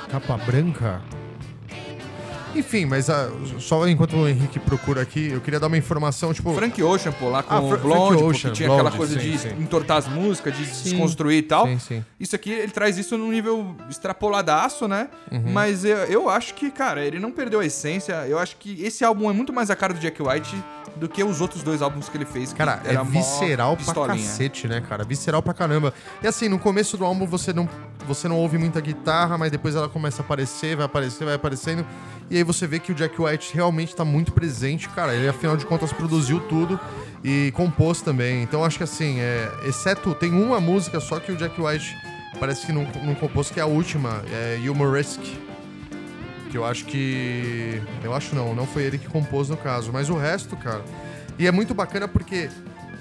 Capa 0.10 0.38
branca? 0.38 1.01
Enfim, 2.58 2.86
mas 2.86 3.10
ah, 3.10 3.30
só 3.60 3.88
enquanto 3.88 4.16
o 4.16 4.28
Henrique 4.28 4.60
procura 4.60 5.02
aqui, 5.02 5.30
eu 5.32 5.40
queria 5.40 5.60
dar 5.60 5.68
uma 5.68 5.78
informação, 5.78 6.34
tipo... 6.34 6.54
Frank 6.54 6.82
Ocean, 6.82 7.12
pô, 7.12 7.30
lá 7.30 7.44
com 7.44 7.54
Ah, 7.54 7.60
o 7.60 7.78
Blonde, 7.78 7.82
Frank 7.82 8.24
pô, 8.24 8.30
Ocean, 8.30 8.50
que 8.50 8.56
tinha 8.56 8.70
aquela 8.70 8.90
Blonde, 8.90 8.98
coisa 8.98 9.20
sim, 9.20 9.32
de 9.32 9.38
sim. 9.38 9.50
entortar 9.60 9.98
as 9.98 10.08
músicas, 10.08 10.56
de 10.56 10.66
desconstruir 10.66 11.38
e 11.38 11.44
tal. 11.44 11.68
Sim, 11.68 11.80
sim. 11.80 12.06
Isso 12.20 12.36
aqui, 12.36 12.52
ele 12.52 12.72
traz 12.72 12.98
isso 12.98 13.18
num 13.18 13.32
nível 13.32 13.76
extrapoladaço, 13.90 14.88
né? 14.88 15.10
Uhum. 15.32 15.52
Mas 15.52 15.86
eu, 15.86 15.98
eu 15.98 16.30
acho 16.30 16.54
que, 16.54 16.72
cara, 16.72 17.06
ele 17.06 17.20
não 17.20 17.32
perdeu 17.32 17.60
a 17.60 17.66
essência. 17.66 18.26
Eu 18.28 18.40
acho 18.40 18.58
que 18.58 18.84
esse 18.84 19.04
álbum 19.04 19.30
é 19.30 19.34
muito 19.34 19.54
mais 19.54 19.70
a 19.70 19.76
cara 19.76 19.94
do 19.94 20.00
Jack 20.00 20.22
White 20.22 20.56
do 21.00 21.08
que 21.08 21.24
os 21.24 21.42
outros 21.42 21.63
dois 21.63 21.82
álbuns 21.82 22.10
que 22.10 22.18
ele 22.18 22.25
fez. 22.25 22.51
Cara, 22.54 22.82
é 22.84 23.01
visceral 23.04 23.77
pra 23.77 24.08
cacete, 24.08 24.68
né, 24.68 24.82
cara? 24.82 25.04
Visceral 25.04 25.42
pra 25.42 25.54
caramba. 25.54 25.94
E 26.22 26.27
assim, 26.27 26.50
no 26.50 26.60
começo 26.60 26.98
do 26.98 27.06
álbum 27.06 27.25
você 27.25 27.54
não, 27.54 27.70
você 28.08 28.27
não 28.27 28.38
ouve 28.38 28.58
muita 28.58 28.82
guitarra, 28.82 29.38
mas 29.38 29.51
depois 29.51 29.75
ela 29.75 29.88
começa 29.88 30.22
a 30.22 30.25
aparecer, 30.25 30.75
vai 30.75 30.86
aparecer, 30.86 31.25
vai 31.25 31.36
aparecendo. 31.36 31.86
E 32.30 32.38
aí 32.38 32.44
você 32.44 32.68
vê 32.68 32.80
que 32.80 32.92
o 32.92 32.96
Jack 32.96 33.22
White 33.22 33.54
realmente 33.54 33.96
tá 33.96 34.04
muito 34.04 34.34
presente, 34.34 34.89
cara. 34.89 35.16
Ele, 35.16 35.27
afinal 35.27 35.56
de 35.56 35.66
contas, 35.66 35.94
produziu 35.94 36.39
tudo 36.42 36.80
e 37.24 37.51
compôs 37.56 38.01
também. 38.01 38.44
Então 38.44 38.63
acho 38.63 38.77
que 38.77 38.84
assim, 38.84 39.20
é, 39.20 39.51
exceto, 39.66 40.13
tem 40.16 40.32
uma 40.32 40.60
música 40.60 41.00
só 41.00 41.20
que 41.20 41.32
o 41.32 41.38
Jack 41.38 41.60
White 41.60 41.98
parece 42.39 42.66
que 42.66 42.72
não, 42.72 42.84
não 43.04 43.16
compôs, 43.16 43.50
que 43.50 43.60
é 43.60 43.63
a 43.63 43.68
última, 43.68 44.22
é 44.32 44.60
Humorisk. 44.70 45.22
Que 46.51 46.58
eu 46.58 46.66
acho 46.66 46.86
que. 46.86 47.82
Eu 48.04 48.13
acho 48.13 48.36
não, 48.36 48.56
não 48.56 48.66
foi 48.66 48.84
ele 48.84 48.98
que 48.98 49.08
compôs 49.08 49.50
no 49.50 49.58
caso. 49.58 49.92
Mas 49.92 50.10
o 50.10 50.16
resto, 50.16 50.56
cara. 50.56 50.84
E 51.38 51.46
é 51.46 51.51
muito 51.51 51.74
bacana 51.74 52.08
porque 52.08 52.50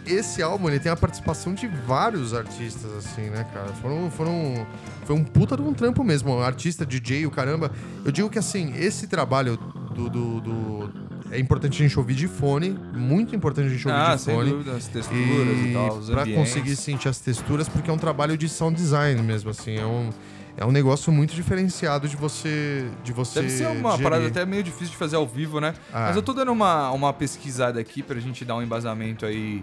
esse 0.06 0.42
álbum 0.42 0.68
ele 0.68 0.78
tem 0.78 0.90
a 0.92 0.96
participação 0.96 1.54
de 1.54 1.66
vários 1.66 2.32
artistas, 2.34 2.90
assim, 2.96 3.22
né, 3.30 3.46
cara? 3.52 3.68
Foram. 3.80 4.10
foram 4.10 4.66
foi 5.04 5.14
um 5.14 5.22
puta 5.24 5.56
de 5.56 5.62
um 5.62 5.72
trampo 5.72 6.02
mesmo. 6.02 6.34
Um 6.34 6.40
artista, 6.42 6.84
DJ, 6.84 7.26
o 7.26 7.30
caramba. 7.30 7.70
Eu 8.04 8.10
digo 8.12 8.28
que 8.28 8.38
assim, 8.38 8.72
esse 8.76 9.06
trabalho 9.06 9.56
do. 9.94 10.08
do- 10.10 10.40
do- 10.40 11.06
é 11.32 11.40
importante 11.40 11.82
a 11.82 11.86
gente 11.86 11.98
ouvir 11.98 12.14
de 12.14 12.28
fone. 12.28 12.78
Muito 12.94 13.34
importante 13.34 13.66
a 13.66 13.70
gente 13.70 13.86
ouvir 13.88 13.98
Ah, 14.00 14.14
de 14.14 14.20
sem 14.22 14.34
fone. 14.34 14.50
dúvida, 14.50 14.76
as 14.76 14.86
texturas 14.86 15.18
e, 15.58 15.68
E 15.68 15.72
tal, 15.72 15.98
os 15.98 16.08
pra 16.10 16.22
ambientes. 16.22 16.48
conseguir 16.52 16.76
sentir 16.76 17.08
as 17.08 17.18
texturas, 17.18 17.68
porque 17.68 17.90
é 17.90 17.92
um 17.92 17.98
trabalho 17.98 18.36
de 18.38 18.48
sound 18.48 18.76
design 18.76 19.20
mesmo, 19.22 19.50
assim. 19.50 19.76
É 19.76 19.84
um, 19.84 20.10
é 20.56 20.64
um 20.64 20.72
negócio 20.72 21.12
muito 21.12 21.34
diferenciado 21.34 22.08
de 22.08 22.16
você. 22.16 22.88
De 23.04 23.12
você 23.12 23.40
Deve 23.40 23.50
ser 23.52 23.66
uma 23.66 23.90
digerir. 23.90 24.02
parada 24.02 24.26
até 24.26 24.44
meio 24.46 24.62
difícil 24.62 24.88
de 24.88 24.96
fazer 24.96 25.16
ao 25.16 25.26
vivo, 25.26 25.60
né? 25.60 25.75
Ah. 25.92 26.06
Mas 26.08 26.16
eu 26.16 26.22
tô 26.22 26.32
dando 26.32 26.52
uma, 26.52 26.90
uma 26.92 27.12
pesquisada 27.12 27.78
aqui 27.80 28.02
pra 28.02 28.18
gente 28.20 28.44
dar 28.44 28.56
um 28.56 28.62
embasamento 28.62 29.26
aí 29.26 29.62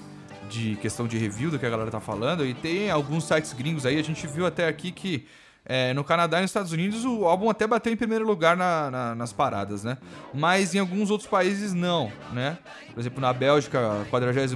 de 0.50 0.76
questão 0.76 1.08
de 1.08 1.18
review 1.18 1.50
do 1.50 1.58
que 1.58 1.66
a 1.66 1.70
galera 1.70 1.90
tá 1.90 2.00
falando. 2.00 2.46
E 2.46 2.54
tem 2.54 2.92
alguns 2.92 3.24
sites 3.26 3.54
gringos 3.54 3.86
aí, 3.86 3.98
a 4.00 4.04
gente 4.04 4.28
viu 4.28 4.46
até 4.46 4.68
aqui 4.68 4.92
que 4.92 5.26
é, 5.66 5.94
no 5.94 6.04
Canadá 6.04 6.40
e 6.40 6.42
nos 6.42 6.50
Estados 6.52 6.74
Unidos 6.74 7.06
o 7.06 7.24
álbum 7.26 7.50
até 7.50 7.66
bateu 7.66 7.92
em 7.94 7.96
primeiro 7.96 8.26
lugar 8.28 8.58
na- 8.58 8.92
na- 8.92 9.16
nas 9.16 9.32
paradas, 9.32 9.82
né? 9.84 9.98
Mas 10.34 10.76
em 10.76 10.80
alguns 10.80 11.10
outros 11.10 11.30
países 11.30 11.74
não, 11.74 12.12
né? 12.34 12.58
Por 12.94 13.00
exemplo, 13.00 13.22
na 13.22 13.32
Bélgica, 13.32 14.06
42 14.10 14.52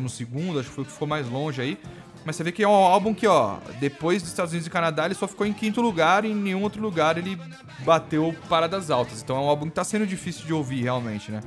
acho 0.59 0.69
que 0.69 0.75
foi 0.75 0.83
o 0.83 0.85
que 0.85 0.91
ficou 0.91 1.07
mais 1.07 1.27
longe 1.29 1.61
aí. 1.61 1.77
Mas 2.27 2.35
você 2.35 2.43
vê 2.43 2.51
que 2.51 2.61
é 2.61 2.67
um 2.67 2.71
álbum 2.73 3.13
que, 3.13 3.25
ó, 3.25 3.55
depois 3.79 4.21
dos 4.21 4.29
Estados 4.31 4.51
Unidos 4.51 4.67
e 4.67 4.69
Canadá, 4.69 5.05
ele 5.05 5.15
só 5.15 5.29
ficou 5.29 5.47
em 5.47 5.53
quinto 5.53 5.79
lugar 5.81 6.25
e 6.25 6.27
em 6.31 6.35
nenhum 6.35 6.61
outro 6.61 6.81
lugar 6.81 7.17
ele 7.17 7.39
bateu 7.85 8.35
paradas 8.49 8.91
altas. 8.91 9.21
Então 9.23 9.37
é 9.37 9.39
um 9.39 9.47
álbum 9.47 9.67
que 9.67 9.71
tá 9.71 9.85
sendo 9.85 10.05
difícil 10.05 10.45
de 10.45 10.51
ouvir, 10.53 10.83
realmente, 10.83 11.31
né? 11.31 11.39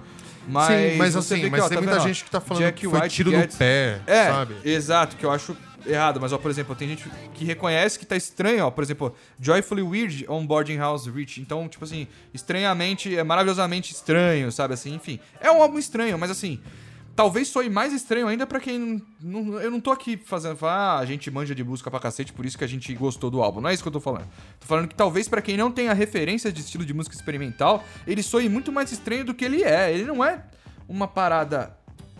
Mas, 0.48 0.92
Sim, 0.92 0.96
mas 0.96 1.12
você 1.12 1.34
assim, 1.34 1.42
vê 1.42 1.50
que, 1.50 1.56
mas 1.56 1.64
ó, 1.64 1.68
tem 1.68 1.76
tá 1.76 1.82
muita 1.82 1.98
vendo, 1.98 2.08
gente 2.08 2.24
que 2.24 2.30
tá 2.30 2.40
falando 2.40 2.62
Jack 2.64 2.80
que 2.80 2.88
foi 2.88 2.98
White 2.98 3.14
tiro 3.14 3.30
Gets- 3.30 3.54
no 3.54 3.58
pé, 3.58 4.00
É, 4.06 4.26
sabe? 4.28 4.54
exato, 4.64 5.16
que 5.16 5.24
eu 5.26 5.30
acho 5.30 5.54
errado. 5.86 6.18
Mas, 6.18 6.32
ó, 6.32 6.38
por 6.38 6.50
exemplo, 6.50 6.74
tem 6.74 6.88
gente 6.88 7.10
que 7.34 7.44
reconhece 7.44 7.98
que 7.98 8.06
tá 8.06 8.16
estranho, 8.16 8.64
ó. 8.64 8.70
Por 8.70 8.82
exemplo, 8.82 9.14
Joyfully 9.38 9.82
Weird 9.82 10.24
on 10.30 10.46
Boarding 10.46 10.78
House 10.78 11.06
Reach. 11.06 11.42
Então, 11.42 11.68
tipo 11.68 11.84
assim, 11.84 12.06
estranhamente, 12.32 13.14
é 13.14 13.22
maravilhosamente 13.22 13.92
estranho, 13.92 14.50
sabe 14.50 14.72
assim? 14.72 14.94
Enfim, 14.94 15.20
é 15.42 15.50
um 15.50 15.60
álbum 15.60 15.78
estranho, 15.78 16.18
mas 16.18 16.30
assim... 16.30 16.58
Talvez 17.20 17.48
soe 17.48 17.68
mais 17.68 17.92
estranho 17.92 18.26
ainda 18.26 18.46
pra 18.46 18.58
quem. 18.58 19.02
Não, 19.20 19.60
eu 19.60 19.70
não 19.70 19.78
tô 19.78 19.90
aqui 19.90 20.16
fazendo. 20.16 20.56
Ah, 20.64 20.98
a 20.98 21.04
gente 21.04 21.30
manja 21.30 21.54
de 21.54 21.62
música 21.62 21.90
pra 21.90 22.00
cacete, 22.00 22.32
por 22.32 22.46
isso 22.46 22.56
que 22.56 22.64
a 22.64 22.66
gente 22.66 22.94
gostou 22.94 23.30
do 23.30 23.42
álbum. 23.42 23.60
Não 23.60 23.68
é 23.68 23.74
isso 23.74 23.82
que 23.82 23.88
eu 23.88 23.92
tô 23.92 24.00
falando. 24.00 24.24
Tô 24.58 24.66
falando 24.66 24.88
que 24.88 24.94
talvez 24.94 25.28
pra 25.28 25.42
quem 25.42 25.54
não 25.54 25.70
tenha 25.70 25.92
referência 25.92 26.50
de 26.50 26.62
estilo 26.62 26.82
de 26.82 26.94
música 26.94 27.14
experimental, 27.14 27.84
ele 28.06 28.22
soe 28.22 28.48
muito 28.48 28.72
mais 28.72 28.90
estranho 28.90 29.22
do 29.22 29.34
que 29.34 29.44
ele 29.44 29.62
é. 29.62 29.92
Ele 29.92 30.04
não 30.04 30.24
é 30.24 30.42
uma 30.88 31.06
parada 31.06 31.76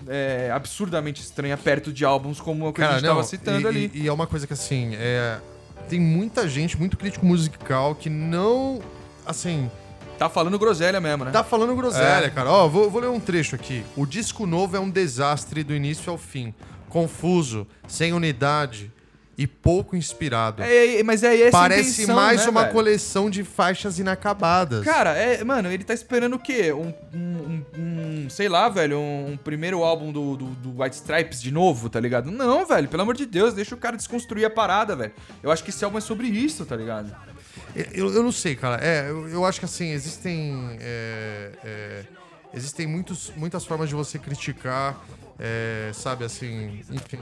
é, 0.06 0.50
absurdamente 0.52 1.22
estranha 1.22 1.56
perto 1.56 1.90
de 1.90 2.04
álbuns 2.04 2.38
como 2.38 2.68
o 2.68 2.72
que 2.74 2.82
a 2.82 2.92
gente 2.92 3.02
tava 3.02 3.24
citando 3.24 3.62
e, 3.62 3.66
ali. 3.66 3.90
E, 3.94 4.02
e 4.02 4.06
é 4.06 4.12
uma 4.12 4.26
coisa 4.26 4.46
que, 4.46 4.52
assim, 4.52 4.94
é, 4.96 5.40
tem 5.88 5.98
muita 5.98 6.46
gente, 6.46 6.76
muito 6.76 6.98
crítico 6.98 7.24
musical, 7.24 7.94
que 7.94 8.10
não. 8.10 8.82
Assim, 9.24 9.70
Tá 10.20 10.28
falando 10.28 10.59
groselha 10.59 11.00
mesmo, 11.00 11.24
né? 11.24 11.30
tá 11.30 11.42
falando 11.42 11.74
groselha, 11.74 12.26
É. 12.26 12.28
cara. 12.28 12.50
Ó, 12.52 12.68
vou, 12.68 12.90
vou 12.90 13.00
ler 13.00 13.09
um 13.09 13.18
trecho 13.18 13.54
aqui. 13.56 13.83
O 13.96 14.04
disco 14.04 14.46
novo 14.46 14.76
é 14.76 14.78
um 14.78 14.90
desastre 14.90 15.64
do 15.64 15.74
início 15.74 16.12
ao 16.12 16.18
fim. 16.18 16.52
Confuso, 16.90 17.66
sem 17.88 18.12
unidade 18.12 18.92
e 19.38 19.46
pouco 19.46 19.96
inspirado. 19.96 20.62
É, 20.62 20.98
é, 20.98 21.02
mas 21.02 21.22
é 21.22 21.40
essa 21.40 21.52
Parece 21.56 21.92
intenção, 22.02 22.14
mais 22.16 22.42
né, 22.44 22.50
uma 22.50 22.61
velho? 22.64 22.72
coleção 22.74 23.30
de 23.30 23.42
faixas 23.42 23.98
inacabadas. 23.98 24.85
Cara, 24.85 25.14
é, 25.16 25.42
mano, 25.42 25.72
ele 25.72 25.85
tá 25.85 25.94
esperando 25.94 26.35
o 26.35 26.38
quê? 26.38 26.70
Um, 26.70 26.92
um- 27.14 27.64
um- 27.74 28.24
um, 28.26 28.28
sei 28.28 28.50
lá, 28.50 28.68
velho, 28.68 28.98
um, 28.98 29.33
um 29.33 29.37
primeiro 29.38 29.83
álbum 29.83 30.12
do, 30.12 30.37
do, 30.37 30.44
do 30.48 30.83
White 30.83 30.96
Stripes 30.96 31.40
de 31.40 31.50
novo, 31.50 31.88
tá 31.88 31.98
ligado? 31.98 32.30
Não, 32.30 32.66
velho, 32.66 32.88
pelo 32.88 33.02
amor 33.04 33.14
de 33.16 33.24
Deus, 33.24 33.54
deixa 33.54 33.74
o 33.74 33.78
cara 33.78 33.96
desconstruir 33.96 34.44
a 34.44 34.50
parada, 34.50 34.94
velho. 34.94 35.12
Eu 35.42 35.50
acho 35.50 35.64
que 35.64 35.70
esse 35.70 35.83
álbum 35.83 35.96
é 35.96 36.02
sobre 36.02 36.26
isso, 36.26 36.66
tá 36.66 36.76
ligado? 36.76 37.16
Eu, 37.92 38.12
eu 38.12 38.22
não 38.22 38.33
sei, 38.33 38.54
cara. 38.56 38.76
É, 38.85 39.09
eu, 39.11 39.28
eu 39.28 39.44
acho 39.44 39.59
que 39.59 39.64
assim, 39.64 39.90
existem. 39.90 40.76
é, 40.80 41.50
é, 41.64 42.02
existem 42.54 42.87
muitos, 42.87 43.33
muitas 43.37 43.64
formas 43.64 43.88
de 43.88 43.94
você 43.94 44.18
criticar, 44.18 45.00
é, 45.38 45.90
sabe, 45.94 46.24
assim, 46.24 46.80
enfim. 46.90 47.18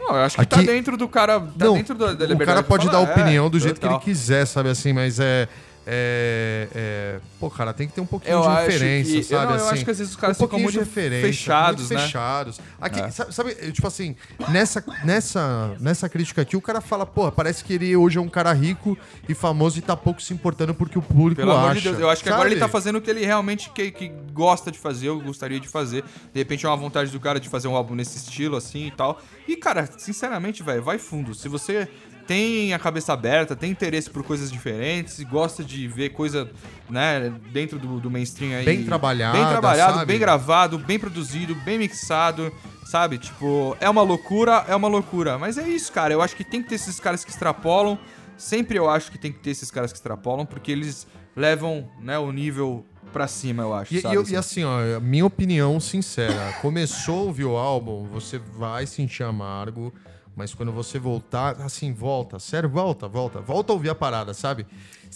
Não, 0.00 0.14
eu 0.16 0.22
acho 0.22 0.36
que 0.36 0.42
Aqui- 0.42 0.56
tá 0.66 0.72
dentro 0.72 0.96
do 0.96 1.08
cara. 1.08 1.40
Tá 1.40 1.64
não, 1.64 1.74
dentro 1.74 1.94
da, 1.94 2.06
da 2.12 2.24
o 2.24 2.28
liberdade 2.28 2.46
cara 2.46 2.62
de 2.62 2.68
pode 2.68 2.86
falar, 2.86 3.04
dar 3.04 3.12
opinião 3.12 3.50
do 3.50 3.56
é, 3.58 3.60
jeito 3.60 3.80
que 3.80 3.86
ele 3.86 3.94
total. 3.94 4.04
quiser, 4.04 4.46
sabe, 4.46 4.68
assim, 4.70 4.92
mas 4.92 5.18
é. 5.20 5.48
É, 5.90 6.68
é, 6.74 7.20
pô, 7.40 7.48
cara, 7.48 7.72
tem 7.72 7.88
que 7.88 7.94
ter 7.94 8.02
um 8.02 8.06
pouquinho 8.06 8.34
Eu 8.34 8.42
de 8.42 8.48
referência, 8.48 9.12
que- 9.12 9.18
eu 9.32 9.38
sabe? 9.38 9.52
não, 9.52 9.58
eu 9.58 9.64
assim, 9.64 9.74
acho 9.74 9.84
que 9.86 9.90
às 9.90 9.98
vezes 9.98 10.12
os 10.12 10.20
caras 10.20 10.38
um 10.38 10.44
ficam 10.44 10.58
muito 10.58 10.84
fechados, 10.84 11.80
muito 11.88 11.94
né? 11.94 12.00
fechados. 12.04 12.60
Aqui, 12.78 13.00
É. 13.00 13.10
sabe, 13.10 13.32
sabe, 13.34 13.54
tipo 13.72 13.86
assim, 13.86 14.14
nessa, 14.50 14.84
nessa, 15.02 15.74
nessa 15.80 16.08
crítica 16.10 16.42
aqui, 16.42 16.58
o 16.58 16.60
cara 16.60 16.82
fala, 16.82 17.06
pô, 17.06 17.32
parece 17.32 17.64
que 17.64 17.72
ele 17.72 17.96
hoje 17.96 18.18
é 18.18 18.20
um 18.20 18.28
cara 18.28 18.52
rico 18.52 18.98
e 19.26 19.32
famoso 19.34 19.78
e 19.78 19.80
tá 19.82 19.96
pouco 19.96 20.20
se 20.20 20.34
importando 20.34 20.74
porque 20.74 20.98
o 20.98 21.02
público 21.02 21.40
Pelo 21.40 21.52
acha. 21.52 21.60
amor 21.62 21.74
de 21.76 21.80
Deus, 21.80 21.98
eu 21.98 22.10
acho 22.10 22.22
que 22.22 22.28
agora 22.28 22.42
sabe? 22.44 22.52
ele 22.54 22.60
tá 22.60 22.68
fazendo 22.68 22.96
o 22.96 23.00
que 23.00 23.08
ele 23.08 23.24
realmente 23.24 23.70
que, 23.70 23.90
que 23.90 24.08
gosta 24.32 24.70
de 24.70 24.78
fazer, 24.78 25.08
eu 25.08 25.18
gostaria 25.20 25.58
de 25.58 25.68
fazer. 25.68 26.04
De 26.34 26.38
repente 26.38 26.66
é 26.66 26.68
uma 26.68 26.76
vontade 26.76 27.10
do 27.10 27.18
cara 27.18 27.40
de 27.40 27.48
fazer 27.48 27.66
um 27.66 27.74
álbum 27.74 27.94
nesse 27.94 28.18
estilo, 28.18 28.56
assim 28.56 28.88
e 28.88 28.90
tal. 28.90 29.20
E, 29.46 29.56
cara, 29.56 29.88
sinceramente, 29.96 30.62
velho, 30.62 30.82
vai 30.82 30.98
fundo. 30.98 31.34
Se 31.34 31.48
você 31.48 31.88
tem 32.28 32.74
a 32.74 32.78
cabeça 32.78 33.14
aberta, 33.14 33.56
tem 33.56 33.70
interesse 33.70 34.08
por 34.10 34.22
coisas 34.22 34.52
diferentes 34.52 35.18
gosta 35.24 35.64
de 35.64 35.88
ver 35.88 36.10
coisa, 36.10 36.48
né, 36.88 37.32
dentro 37.50 37.78
do, 37.78 37.98
do 37.98 38.10
mainstream 38.10 38.56
aí. 38.58 38.64
Bem 38.66 38.84
trabalhada, 38.84 39.38
Bem 39.38 39.48
trabalhado, 39.48 39.94
sabe? 39.94 40.06
bem 40.06 40.18
gravado, 40.18 40.78
bem 40.78 40.98
produzido, 40.98 41.54
bem 41.56 41.78
mixado. 41.78 42.52
Sabe, 42.84 43.18
tipo, 43.18 43.76
é 43.80 43.88
uma 43.90 44.00
loucura, 44.02 44.64
é 44.68 44.74
uma 44.76 44.88
loucura. 44.88 45.36
Mas 45.38 45.58
é 45.58 45.68
isso, 45.68 45.92
cara. 45.92 46.12
Eu 46.14 46.22
acho 46.22 46.34
que 46.36 46.42
tem 46.44 46.62
que 46.62 46.68
ter 46.70 46.76
esses 46.76 46.98
caras 46.98 47.22
que 47.24 47.30
extrapolam. 47.30 47.98
Sempre 48.36 48.78
eu 48.78 48.88
acho 48.88 49.10
que 49.10 49.18
tem 49.18 49.30
que 49.32 49.40
ter 49.40 49.50
esses 49.50 49.70
caras 49.70 49.90
que 49.92 49.98
extrapolam, 49.98 50.46
porque 50.46 50.70
eles 50.72 51.06
levam, 51.36 51.86
né, 52.00 52.18
o 52.18 52.30
nível 52.32 52.86
pra 53.12 53.26
cima, 53.26 53.62
eu 53.62 53.74
acho. 53.74 53.94
E, 53.94 54.00
sabe, 54.00 54.14
eu- 54.16 54.22
assim. 54.22 54.32
e 54.32 54.36
assim, 54.36 54.64
ó, 54.64 55.00
minha 55.00 55.24
opinião 55.26 55.78
sincera, 55.80 56.52
começou 56.62 57.18
a 57.20 57.22
ouvir 57.24 57.44
o 57.44 57.56
álbum, 57.56 58.04
você 58.04 58.38
vai 58.38 58.86
sentir 58.86 59.22
amargo, 59.22 59.92
Mas 60.38 60.54
quando 60.54 60.70
você 60.70 61.00
voltar, 61.00 61.60
assim, 61.62 61.92
volta, 61.92 62.38
sério, 62.38 62.68
volta, 62.68 63.08
volta, 63.08 63.40
volta 63.40 63.72
a 63.72 63.74
ouvir 63.74 63.88
a 63.90 63.94
parada, 63.94 64.32
sabe? 64.32 64.64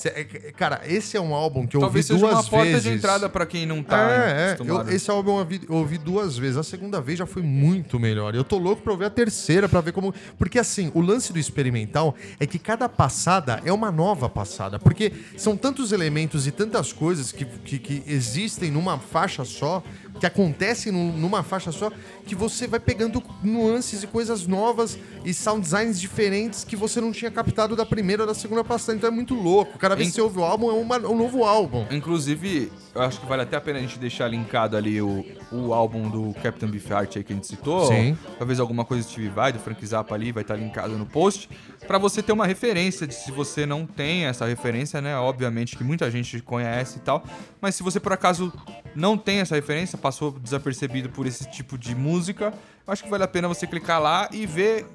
É- 0.04 0.20
é- 0.20 0.24
cara, 0.52 0.80
esse 0.86 1.16
é 1.16 1.20
um 1.20 1.34
álbum 1.34 1.66
que 1.66 1.76
eu 1.76 1.80
Talvez 1.80 2.08
ouvi 2.10 2.20
seja 2.20 2.32
duas 2.32 2.44
uma 2.44 2.50
porta 2.50 2.66
vezes. 2.66 2.82
de 2.82 2.90
entrada 2.90 3.28
pra 3.28 3.44
quem 3.46 3.66
não 3.66 3.82
tá 3.82 4.10
é, 4.10 4.56
é. 4.56 4.56
Eu- 4.60 4.88
esse 4.88 5.10
álbum 5.10 5.32
eu 5.32 5.36
ouvi, 5.38 5.60
eu 5.68 5.74
ouvi 5.76 5.98
duas 5.98 6.36
vezes. 6.38 6.56
A 6.56 6.62
segunda 6.62 7.00
vez 7.00 7.18
já 7.18 7.26
foi 7.26 7.42
muito 7.42 7.98
melhor. 8.00 8.34
Eu 8.34 8.44
tô 8.44 8.58
louco 8.58 8.82
pra 8.82 8.92
ouvir 8.92 9.04
a 9.04 9.10
terceira, 9.10 9.68
pra 9.68 9.80
ver 9.80 9.92
como. 9.92 10.14
Porque 10.38 10.58
assim, 10.58 10.90
o 10.94 11.00
lance 11.00 11.32
do 11.32 11.38
experimental 11.38 12.14
é 12.40 12.46
que 12.46 12.58
cada 12.58 12.88
passada 12.88 13.60
é 13.64 13.72
uma 13.72 13.90
nova 13.90 14.28
passada. 14.28 14.78
Porque 14.78 15.12
são 15.36 15.56
tantos 15.56 15.92
elementos 15.92 16.46
e 16.46 16.50
tantas 16.50 16.92
coisas 16.92 17.32
que, 17.32 17.44
que, 17.44 17.78
que 17.78 18.02
existem 18.06 18.70
numa 18.70 18.98
faixa 18.98 19.44
só, 19.44 19.82
que 20.20 20.26
acontecem 20.26 20.92
num- 20.92 21.12
numa 21.16 21.42
faixa 21.42 21.72
só, 21.72 21.90
que 22.26 22.34
você 22.34 22.66
vai 22.66 22.78
pegando 22.78 23.22
nuances 23.42 24.02
e 24.02 24.06
coisas 24.06 24.46
novas 24.46 24.96
e 25.24 25.32
sound 25.34 25.60
designs 25.62 26.00
diferentes 26.00 26.64
que 26.64 26.76
você 26.76 27.00
não 27.00 27.10
tinha 27.12 27.30
captado 27.30 27.74
da 27.74 27.84
primeira 27.84 28.22
ou 28.22 28.26
da 28.28 28.34
segunda 28.34 28.62
passada. 28.62 28.96
Então 28.96 29.08
é 29.08 29.12
muito 29.12 29.34
louco. 29.34 29.78
Cada 29.82 29.96
vez 29.96 30.10
que 30.10 30.14
você 30.14 30.20
ouve 30.22 30.38
o 30.38 30.44
álbum, 30.44 30.70
é 30.70 30.74
uma- 30.74 30.98
um 31.08 31.16
novo 31.16 31.42
álbum. 31.44 31.84
Inclusive, 31.90 32.70
eu 32.94 33.02
acho 33.02 33.18
que 33.20 33.26
vale 33.26 33.42
até 33.42 33.56
a 33.56 33.60
pena 33.60 33.80
a 33.80 33.82
gente 33.82 33.98
deixar 33.98 34.28
linkado 34.28 34.76
ali 34.76 35.02
o, 35.02 35.26
o 35.50 35.74
álbum 35.74 36.08
do 36.08 36.32
Captain 36.40 36.68
Beefheart 36.70 37.16
aí 37.16 37.24
que 37.24 37.32
a 37.32 37.36
gente 37.36 37.48
citou. 37.48 37.86
Sim. 37.86 38.16
Talvez 38.38 38.60
alguma 38.60 38.84
coisa 38.84 39.02
do 39.02 39.10
Steve 39.10 39.28
Vai, 39.28 39.52
do 39.52 39.58
Frank 39.58 39.84
Zappa 39.84 40.14
ali, 40.14 40.30
vai 40.30 40.42
estar 40.42 40.54
linkado 40.54 40.96
no 40.96 41.04
post. 41.04 41.50
Pra 41.84 41.98
você 41.98 42.22
ter 42.22 42.30
uma 42.32 42.46
referência, 42.46 43.08
de 43.08 43.14
se 43.14 43.32
você 43.32 43.66
não 43.66 43.84
tem 43.84 44.24
essa 44.26 44.46
referência, 44.46 45.00
né? 45.00 45.16
Obviamente 45.16 45.76
que 45.76 45.82
muita 45.82 46.08
gente 46.12 46.40
conhece 46.40 46.98
e 46.98 47.00
tal. 47.00 47.24
Mas 47.60 47.74
se 47.74 47.82
você 47.82 47.98
por 47.98 48.12
acaso 48.12 48.52
não 48.94 49.18
tem 49.18 49.38
essa 49.40 49.56
referência, 49.56 49.98
passou 49.98 50.30
desapercebido 50.30 51.08
por 51.10 51.26
esse 51.26 51.50
tipo 51.50 51.76
de 51.76 51.92
música, 51.92 52.54
eu 52.86 52.92
acho 52.92 53.02
que 53.02 53.10
vale 53.10 53.24
a 53.24 53.28
pena 53.28 53.48
você 53.48 53.66
clicar 53.66 54.00
lá 54.00 54.28
e 54.30 54.46
ver 54.46 54.86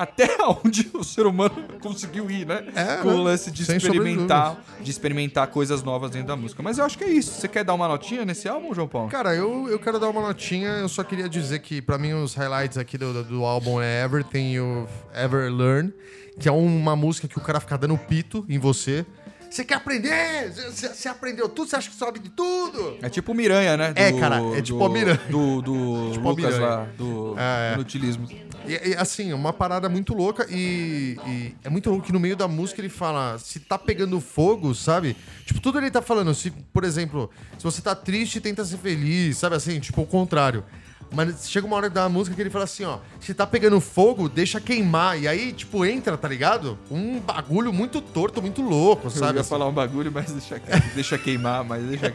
até 0.00 0.28
onde 0.64 0.90
o 0.94 1.04
ser 1.04 1.26
humano 1.26 1.54
conseguiu 1.82 2.30
ir, 2.30 2.46
né? 2.46 2.64
É, 2.74 2.96
Com 3.02 3.08
o 3.08 3.18
né? 3.18 3.24
lance 3.24 3.50
de 3.50 3.62
experimentar, 3.62 4.56
de 4.80 4.90
experimentar 4.90 5.46
coisas 5.48 5.82
novas 5.82 6.10
dentro 6.10 6.28
da 6.28 6.36
música. 6.36 6.62
Mas 6.62 6.78
eu 6.78 6.86
acho 6.86 6.96
que 6.96 7.04
é 7.04 7.08
isso. 7.10 7.38
Você 7.38 7.46
quer 7.46 7.64
dar 7.64 7.74
uma 7.74 7.86
notinha 7.86 8.24
nesse 8.24 8.48
álbum, 8.48 8.72
João 8.72 8.88
Paulo? 8.88 9.10
Cara, 9.10 9.34
eu, 9.34 9.68
eu 9.68 9.78
quero 9.78 10.00
dar 10.00 10.08
uma 10.08 10.22
notinha. 10.22 10.70
Eu 10.70 10.88
só 10.88 11.04
queria 11.04 11.28
dizer 11.28 11.58
que, 11.58 11.82
pra 11.82 11.98
mim, 11.98 12.14
os 12.14 12.34
highlights 12.34 12.78
aqui 12.78 12.96
do, 12.96 13.22
do 13.22 13.44
álbum 13.44 13.78
é 13.78 14.02
Everything 14.02 14.52
You've 14.52 14.90
Ever 15.14 15.52
Learned, 15.52 15.92
que 16.38 16.48
é 16.48 16.52
uma 16.52 16.96
música 16.96 17.28
que 17.28 17.36
o 17.36 17.42
cara 17.42 17.60
fica 17.60 17.76
dando 17.76 17.98
pito 17.98 18.46
em 18.48 18.58
você. 18.58 19.04
Você 19.50 19.64
quer 19.64 19.74
aprender? 19.74 20.52
Você 20.52 21.08
aprendeu 21.08 21.48
tudo? 21.48 21.68
Você 21.68 21.76
acha 21.76 21.90
que 21.90 21.96
sabe 21.96 22.20
de 22.20 22.30
tudo? 22.30 22.96
É 23.02 23.08
tipo 23.08 23.32
o 23.32 23.34
Miranha, 23.34 23.76
né? 23.76 23.92
É, 23.96 24.12
cara, 24.12 24.40
é 24.56 24.62
tipo 24.62 24.78
o 24.78 24.88
Miranha. 24.88 25.20
Do, 25.28 25.60
do 25.60 26.10
Tipo 26.14 26.30
Lucas 26.30 26.44
Miranha. 26.54 26.66
lá, 26.66 26.84
do 26.96 27.34
É, 27.36 27.70
é. 27.72 27.74
inutilismo. 27.74 28.28
E, 28.66 28.90
e, 28.90 28.94
assim, 28.96 29.32
uma 29.32 29.52
parada 29.52 29.88
muito 29.88 30.14
louca 30.14 30.46
e, 30.48 31.16
e 31.26 31.54
é 31.64 31.68
muito 31.70 31.90
louco 31.90 32.06
que 32.06 32.12
no 32.12 32.20
meio 32.20 32.36
da 32.36 32.46
música 32.46 32.80
ele 32.80 32.88
fala 32.88 33.38
se 33.38 33.58
tá 33.58 33.76
pegando 33.76 34.20
fogo, 34.20 34.74
sabe? 34.74 35.16
Tipo, 35.44 35.60
tudo 35.60 35.78
ele 35.78 35.90
tá 35.90 36.00
falando, 36.02 36.32
se, 36.34 36.50
por 36.72 36.84
exemplo, 36.84 37.28
se 37.58 37.64
você 37.64 37.82
tá 37.82 37.94
triste, 37.94 38.40
tenta 38.40 38.64
ser 38.64 38.76
feliz, 38.76 39.38
sabe 39.38 39.56
assim? 39.56 39.80
Tipo, 39.80 40.02
o 40.02 40.06
contrário. 40.06 40.62
Mas 41.12 41.50
chega 41.50 41.66
uma 41.66 41.76
hora 41.76 41.90
da 41.90 42.08
música 42.08 42.36
que 42.36 42.40
ele 42.42 42.50
fala 42.50 42.64
assim, 42.64 42.84
ó, 42.84 42.98
se 43.20 43.34
tá 43.34 43.46
pegando 43.46 43.80
fogo, 43.80 44.28
deixa 44.28 44.60
queimar. 44.60 45.20
E 45.20 45.26
aí, 45.26 45.52
tipo, 45.52 45.84
entra, 45.84 46.16
tá 46.16 46.28
ligado? 46.28 46.78
Um 46.90 47.18
bagulho 47.18 47.72
muito 47.72 48.00
torto, 48.00 48.40
muito 48.40 48.62
louco, 48.62 49.06
Eu 49.06 49.10
sabe? 49.10 49.34
ia 49.34 49.40
assim. 49.40 49.50
falar 49.50 49.66
um 49.66 49.72
bagulho, 49.72 50.10
mas 50.12 50.30
deixa, 50.30 50.60
deixa 50.94 51.18
queimar, 51.18 51.64
mas 51.64 51.82
deixa. 51.84 52.12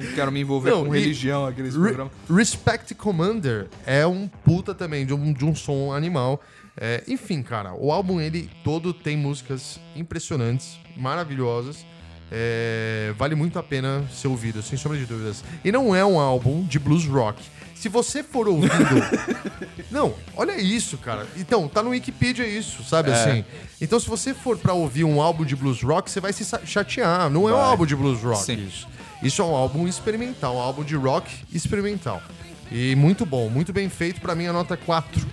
Não 0.00 0.12
quero 0.14 0.32
me 0.32 0.40
envolver 0.40 0.70
Não, 0.70 0.84
com 0.84 0.90
religião 0.90 1.46
aqui 1.46 1.62
nesse 1.62 1.76
Re- 1.76 1.84
programa. 1.84 2.10
Respect 2.34 2.94
Commander 2.94 3.66
é 3.86 4.06
um 4.06 4.26
puta 4.26 4.74
também, 4.74 5.04
de 5.04 5.12
um, 5.12 5.32
de 5.32 5.44
um 5.44 5.54
som 5.54 5.92
animal. 5.92 6.40
É, 6.80 7.02
enfim, 7.08 7.42
cara, 7.42 7.74
o 7.74 7.90
álbum 7.92 8.20
ele 8.20 8.48
todo 8.62 8.94
tem 8.94 9.16
músicas 9.16 9.80
impressionantes, 9.96 10.78
maravilhosas. 10.96 11.84
É, 12.30 13.12
vale 13.16 13.34
muito 13.34 13.58
a 13.58 13.62
pena 13.62 14.04
ser 14.12 14.28
ouvido, 14.28 14.62
sem 14.62 14.76
sombra 14.78 14.98
de 14.98 15.06
dúvidas. 15.06 15.42
E 15.64 15.72
não 15.72 15.94
é 15.94 16.04
um 16.04 16.18
álbum 16.20 16.62
de 16.64 16.78
blues 16.78 17.06
rock. 17.06 17.42
Se 17.74 17.88
você 17.88 18.22
for 18.24 18.48
ouvindo. 18.48 18.72
não, 19.90 20.14
olha 20.36 20.60
isso, 20.60 20.98
cara. 20.98 21.26
Então, 21.36 21.68
tá 21.68 21.82
no 21.82 21.90
Wikipedia 21.90 22.46
isso, 22.46 22.82
sabe 22.82 23.10
É. 23.10 23.14
assim? 23.14 23.44
Então, 23.80 24.00
se 24.00 24.08
você 24.08 24.34
for 24.34 24.58
pra 24.58 24.72
ouvir 24.72 25.04
um 25.04 25.22
álbum 25.22 25.44
de 25.44 25.54
blues 25.54 25.80
rock, 25.82 26.10
você 26.10 26.20
vai 26.20 26.32
se 26.32 26.44
chatear. 26.66 27.30
Não 27.30 27.48
é 27.48 27.54
um 27.54 27.60
álbum 27.60 27.86
de 27.86 27.94
blues 27.94 28.20
rock 28.22 28.42
Sim. 28.44 28.66
isso. 28.66 28.88
Isso 29.22 29.40
é 29.42 29.44
um 29.44 29.54
álbum 29.54 29.86
experimental, 29.86 30.56
um 30.56 30.60
álbum 30.60 30.82
de 30.84 30.96
rock 30.96 31.30
experimental. 31.52 32.20
E 32.70 32.94
muito 32.96 33.24
bom, 33.24 33.48
muito 33.48 33.72
bem 33.72 33.88
feito. 33.88 34.20
Pra 34.20 34.34
mim, 34.34 34.46
a 34.46 34.52
nota 34.52 34.74
é 34.74 34.76
4. 34.76 35.26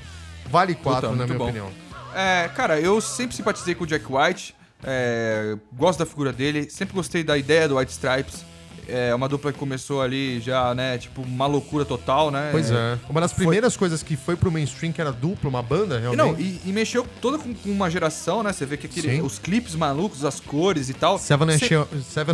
Vale 0.49 0.75
4, 0.75 1.09
Puta, 1.09 1.15
na 1.19 1.25
minha 1.25 1.37
bom. 1.37 1.45
opinião. 1.45 1.71
É, 2.15 2.47
cara, 2.55 2.79
eu 2.79 3.01
sempre 3.01 3.35
simpatizei 3.35 3.73
com 3.75 3.83
o 3.83 3.87
Jack 3.87 4.05
White. 4.07 4.55
É, 4.85 5.57
gosto 5.73 5.99
da 5.99 6.05
figura 6.05 6.31
dele. 6.31 6.69
Sempre 6.69 6.93
gostei 6.95 7.23
da 7.23 7.37
ideia 7.37 7.67
do 7.67 7.77
White 7.77 7.91
Stripes. 7.91 8.45
É 8.87 9.15
uma 9.15 9.27
dupla 9.27 9.51
que 9.51 9.57
começou 9.57 9.99
ali 9.99 10.39
já, 10.39 10.75
né? 10.75 10.99
Tipo, 10.99 11.23
uma 11.23 11.47
loucura 11.47 11.83
total, 11.83 12.29
né? 12.29 12.49
Pois 12.51 12.69
é. 12.69 12.99
Uma 13.09 13.19
das 13.19 13.33
primeiras 13.33 13.75
coisas 13.75 14.03
que 14.03 14.15
foi 14.15 14.35
pro 14.35 14.51
mainstream, 14.51 14.93
que 14.93 15.01
era 15.01 15.11
dupla, 15.11 15.49
uma 15.49 15.63
banda, 15.63 15.97
realmente. 15.97 16.19
não, 16.23 16.39
e, 16.39 16.61
e 16.63 16.71
mexeu 16.71 17.03
toda 17.19 17.39
com, 17.39 17.51
com 17.51 17.71
uma 17.71 17.89
geração, 17.89 18.43
né? 18.43 18.53
Você 18.53 18.63
vê 18.63 18.77
que 18.77 18.85
aquele, 18.85 19.09
Sim. 19.15 19.21
os 19.23 19.39
clipes 19.39 19.73
malucos, 19.73 20.23
as 20.23 20.39
cores 20.39 20.87
e 20.87 20.93
tal. 20.93 21.17
Seven 21.17 21.47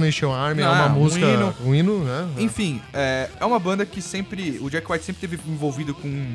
Nation, 0.02 0.34
Army 0.34 0.62
é 0.62 0.66
Ah, 0.66 0.72
uma 0.72 0.86
um 0.88 1.00
música. 1.00 1.26
hino. 1.26 1.56
Um 1.66 1.74
hino, 1.74 2.04
né? 2.04 2.28
Enfim, 2.38 2.82
é, 2.94 3.30
é 3.40 3.46
uma 3.46 3.58
banda 3.58 3.86
que 3.86 4.02
sempre. 4.02 4.60
O 4.62 4.70
Jack 4.70 4.92
White 4.92 5.06
sempre 5.06 5.22
teve 5.26 5.40
envolvido 5.50 5.94
com. 5.96 6.34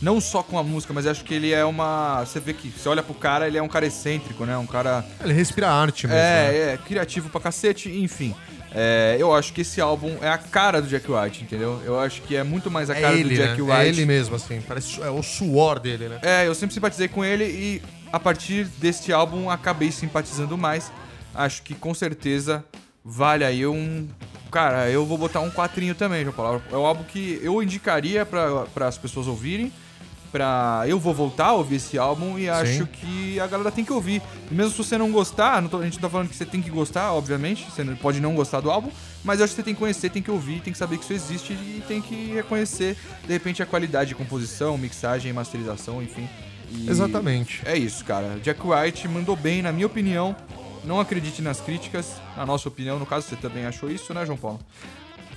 Não 0.00 0.20
só 0.20 0.42
com 0.42 0.58
a 0.58 0.62
música, 0.62 0.92
mas 0.94 1.06
acho 1.06 1.24
que 1.24 1.34
ele 1.34 1.52
é 1.52 1.64
uma. 1.64 2.24
Você 2.24 2.40
vê 2.40 2.52
que 2.54 2.68
você 2.70 2.88
olha 2.88 3.02
pro 3.02 3.14
cara, 3.14 3.46
ele 3.46 3.58
é 3.58 3.62
um 3.62 3.68
cara 3.68 3.86
excêntrico, 3.86 4.44
né? 4.46 4.56
Um 4.56 4.66
cara. 4.66 5.04
Ele 5.22 5.32
respira 5.32 5.68
arte 5.70 6.06
mesmo. 6.06 6.18
né? 6.18 6.54
É, 6.56 6.72
é, 6.72 6.78
criativo 6.78 7.28
pra 7.28 7.40
cacete, 7.40 7.90
enfim. 7.90 8.34
É, 8.72 9.16
eu 9.18 9.34
acho 9.34 9.52
que 9.52 9.62
esse 9.62 9.80
álbum 9.80 10.16
é 10.22 10.28
a 10.28 10.38
cara 10.38 10.80
do 10.80 10.88
Jack 10.88 11.10
White, 11.10 11.42
entendeu? 11.42 11.82
Eu 11.84 11.98
acho 11.98 12.22
que 12.22 12.36
é 12.36 12.42
muito 12.44 12.70
mais 12.70 12.88
a 12.88 12.96
É 12.96 13.00
cara 13.00 13.14
ele, 13.14 13.30
do 13.30 13.34
Jack 13.34 13.60
né? 13.60 13.62
White. 13.62 13.72
É 13.72 13.88
ele 13.88 14.06
mesmo, 14.06 14.36
assim. 14.36 14.60
Parece 14.66 15.02
é 15.02 15.10
o 15.10 15.22
suor 15.22 15.78
dele, 15.80 16.08
né? 16.08 16.18
É, 16.22 16.46
eu 16.46 16.54
sempre 16.54 16.72
simpatizei 16.72 17.08
com 17.08 17.24
ele 17.24 17.44
e 17.44 17.82
a 18.12 18.18
partir 18.20 18.64
deste 18.78 19.12
álbum 19.12 19.50
acabei 19.50 19.90
simpatizando 19.90 20.56
mais. 20.56 20.90
Acho 21.34 21.62
que 21.62 21.74
com 21.74 21.92
certeza 21.92 22.64
vale 23.04 23.44
aí 23.44 23.66
um. 23.66 24.08
Cara, 24.50 24.88
eu 24.88 25.04
vou 25.04 25.18
botar 25.18 25.40
um 25.40 25.50
quatrinho 25.50 25.94
também, 25.94 26.22
João 26.22 26.34
Paulo. 26.34 26.62
É 26.72 26.76
um 26.76 26.84
álbum 26.86 27.04
que 27.04 27.40
eu 27.42 27.62
indicaria 27.62 28.24
para 28.24 28.86
as 28.88 28.96
pessoas 28.98 29.26
ouvirem. 29.26 29.72
Pra... 30.32 30.84
Eu 30.86 30.98
vou 30.98 31.12
voltar 31.12 31.46
a 31.46 31.52
ouvir 31.54 31.76
esse 31.76 31.98
álbum 31.98 32.38
e 32.38 32.48
acho 32.48 32.86
que 32.86 33.40
a 33.40 33.46
galera 33.46 33.70
tem 33.72 33.84
que 33.84 33.92
ouvir. 33.92 34.22
E 34.50 34.54
mesmo 34.54 34.70
se 34.72 34.78
você 34.78 34.96
não 34.96 35.10
gostar, 35.10 35.60
não 35.60 35.68
tô- 35.68 35.78
a 35.78 35.84
gente 35.84 35.94
não 35.94 36.02
tá 36.02 36.08
falando 36.10 36.28
que 36.28 36.36
você 36.36 36.46
tem 36.46 36.62
que 36.62 36.70
gostar, 36.70 37.12
obviamente. 37.12 37.68
Você 37.70 37.82
não- 37.82 37.96
pode 37.96 38.20
não 38.20 38.34
gostar 38.34 38.60
do 38.60 38.70
álbum, 38.70 38.90
mas 39.24 39.40
eu 39.40 39.44
acho 39.44 39.52
que 39.54 39.56
você 39.60 39.64
tem 39.64 39.74
que 39.74 39.80
conhecer, 39.80 40.08
tem 40.10 40.22
que 40.22 40.30
ouvir, 40.30 40.60
tem 40.60 40.72
que 40.72 40.78
saber 40.78 40.98
que 40.98 41.04
isso 41.04 41.12
existe 41.12 41.52
e 41.52 41.82
tem 41.88 42.00
que 42.00 42.32
reconhecer, 42.34 42.96
de 43.26 43.32
repente, 43.32 43.62
a 43.62 43.66
qualidade 43.66 44.10
de 44.10 44.14
composição, 44.14 44.78
mixagem, 44.78 45.32
masterização, 45.32 46.00
enfim. 46.02 46.28
E 46.70 46.88
Exatamente. 46.88 47.62
É 47.64 47.76
isso, 47.76 48.04
cara. 48.04 48.38
Jack 48.42 48.60
White 48.64 49.08
mandou 49.08 49.34
bem, 49.34 49.60
na 49.62 49.72
minha 49.72 49.86
opinião. 49.86 50.36
Não 50.84 50.98
acredite 51.00 51.42
nas 51.42 51.60
críticas, 51.60 52.12
na 52.36 52.46
nossa 52.46 52.68
opinião. 52.68 52.98
No 52.98 53.04
caso, 53.04 53.26
você 53.28 53.36
também 53.36 53.66
achou 53.66 53.90
isso, 53.90 54.14
né, 54.14 54.24
João 54.24 54.38
Paulo? 54.38 54.60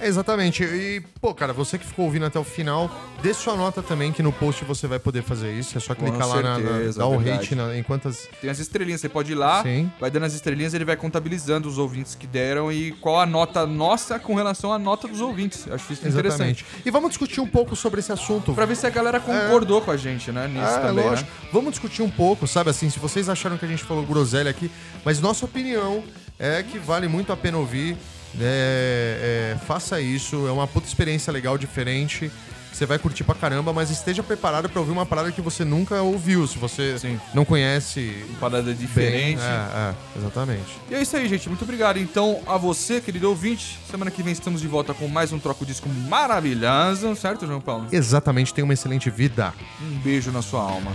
É, 0.03 0.07
Exatamente. 0.07 0.63
E, 0.63 1.01
pô, 1.21 1.33
cara, 1.33 1.53
você 1.53 1.77
que 1.77 1.85
ficou 1.85 2.05
ouvindo 2.05 2.25
até 2.25 2.37
o 2.37 2.43
final, 2.43 2.91
dê 3.21 3.33
sua 3.33 3.55
nota 3.55 3.81
também, 3.81 4.11
que 4.11 4.21
no 4.21 4.31
post 4.31 4.63
você 4.65 4.85
vai 4.87 4.99
poder 4.99 5.23
fazer 5.23 5.51
isso. 5.53 5.77
É 5.77 5.81
só 5.81 5.95
Com 5.95 6.05
clicar 6.05 6.27
lá 6.27 6.41
na, 6.41 6.57
na, 6.59 6.91
dar 6.95 7.07
o 7.07 7.19
hate 7.19 7.55
na, 7.55 7.75
em 7.77 7.83
quantas. 7.83 8.27
Tem 8.41 8.49
as 8.49 8.59
estrelinhas, 8.59 9.01
você 9.01 9.09
pode 9.09 9.31
ir 9.31 9.35
lá, 9.35 9.63
Sim. 9.63 9.91
vai 9.99 10.11
dando 10.11 10.25
as 10.25 10.33
estrelinhas, 10.33 10.73
ele 10.73 10.85
vai 10.85 10.95
contabilizando 10.95 11.67
os 11.69 11.77
ouvintes 11.77 12.15
que 12.15 12.27
deram 12.27 12.71
e 12.71 12.91
qual 12.93 13.19
a 13.19 13.25
nota 13.25 13.65
nossa 13.65 14.19
com 14.19 14.35
relação 14.35 14.73
à 14.73 14.77
nota 14.79 15.07
dos 15.07 15.21
ouvintes. 15.21 15.65
Acho 15.71 15.93
isso 15.93 16.07
interessante. 16.07 16.63
Exatamente. 16.63 16.65
E 16.85 16.91
vamos 16.91 17.09
discutir 17.09 17.39
um 17.39 17.47
pouco 17.47 17.75
sobre 17.75 17.99
esse 18.01 18.11
assunto. 18.11 18.53
Pra 18.53 18.65
ver 18.65 18.75
se 18.75 18.85
a 18.85 18.89
galera 18.89 19.19
concordou 19.19 19.81
com 19.81 19.91
a 19.91 19.97
gente, 19.97 20.31
né? 20.31 20.47
Nisso 20.47 20.65
É, 20.65 20.79
também, 20.79 21.05
lógico. 21.05 21.29
né? 21.29 21.49
Vamos 21.51 21.71
discutir 21.71 22.01
um 22.01 22.09
pouco, 22.09 22.45
sabe 22.45 22.69
assim, 22.69 22.89
se 22.89 22.99
vocês 22.99 23.29
acharam 23.29 23.57
que 23.57 23.65
a 23.65 23.67
gente 23.69 23.83
falou 23.83 24.05
groselha 24.05 24.51
aqui, 24.51 24.69
mas 25.05 25.21
nossa 25.21 25.45
opinião 25.45 26.03
é 26.37 26.61
que 26.63 26.77
vale 26.77 27.07
muito 27.07 27.31
a 27.31 27.37
pena 27.37 27.57
ouvir. 27.57 27.95
É, 28.39 29.53
é, 29.55 29.65
faça 29.65 30.01
isso, 30.01 30.47
é 30.47 30.51
uma 30.51 30.67
puta 30.67 30.87
experiência 30.87 31.31
legal, 31.31 31.57
diferente. 31.57 32.31
Você 32.73 32.87
vai 32.87 32.97
curtir 32.97 33.23
pra 33.23 33.35
caramba, 33.35 33.71
mas 33.71 33.91
esteja 33.91 34.23
preparado 34.23 34.67
pra 34.67 34.79
ouvir 34.79 34.91
uma 34.91 35.05
parada 35.05 35.31
que 35.31 35.41
você 35.41 35.63
nunca 35.63 36.01
ouviu, 36.01 36.47
se 36.47 36.57
você 36.57 36.97
Sim. 36.97 37.19
não 37.31 37.45
conhece 37.45 38.25
Parada 38.39 38.63
bem. 38.63 38.73
diferente. 38.73 39.41
É, 39.41 39.45
é, 39.45 39.93
exatamente. 40.17 40.75
E 40.89 40.95
é 40.95 41.01
isso 41.03 41.15
aí, 41.15 41.29
gente. 41.29 41.47
Muito 41.47 41.61
obrigado, 41.63 41.99
então, 41.99 42.41
a 42.47 42.57
você, 42.57 42.99
querido 42.99 43.29
ouvinte. 43.29 43.79
Semana 43.89 44.09
que 44.09 44.23
vem 44.23 44.33
estamos 44.33 44.59
de 44.59 44.67
volta 44.67 44.91
com 44.91 45.07
mais 45.07 45.31
um 45.31 45.37
Troco 45.37 45.63
Disco 45.63 45.87
maravilhoso, 45.87 47.15
certo, 47.15 47.45
João 47.45 47.61
Paulo? 47.61 47.87
Exatamente, 47.91 48.51
tenha 48.51 48.65
uma 48.65 48.73
excelente 48.73 49.07
vida. 49.11 49.53
Um 49.79 49.99
beijo 49.99 50.31
na 50.31 50.41
sua 50.41 50.61
alma. 50.61 50.91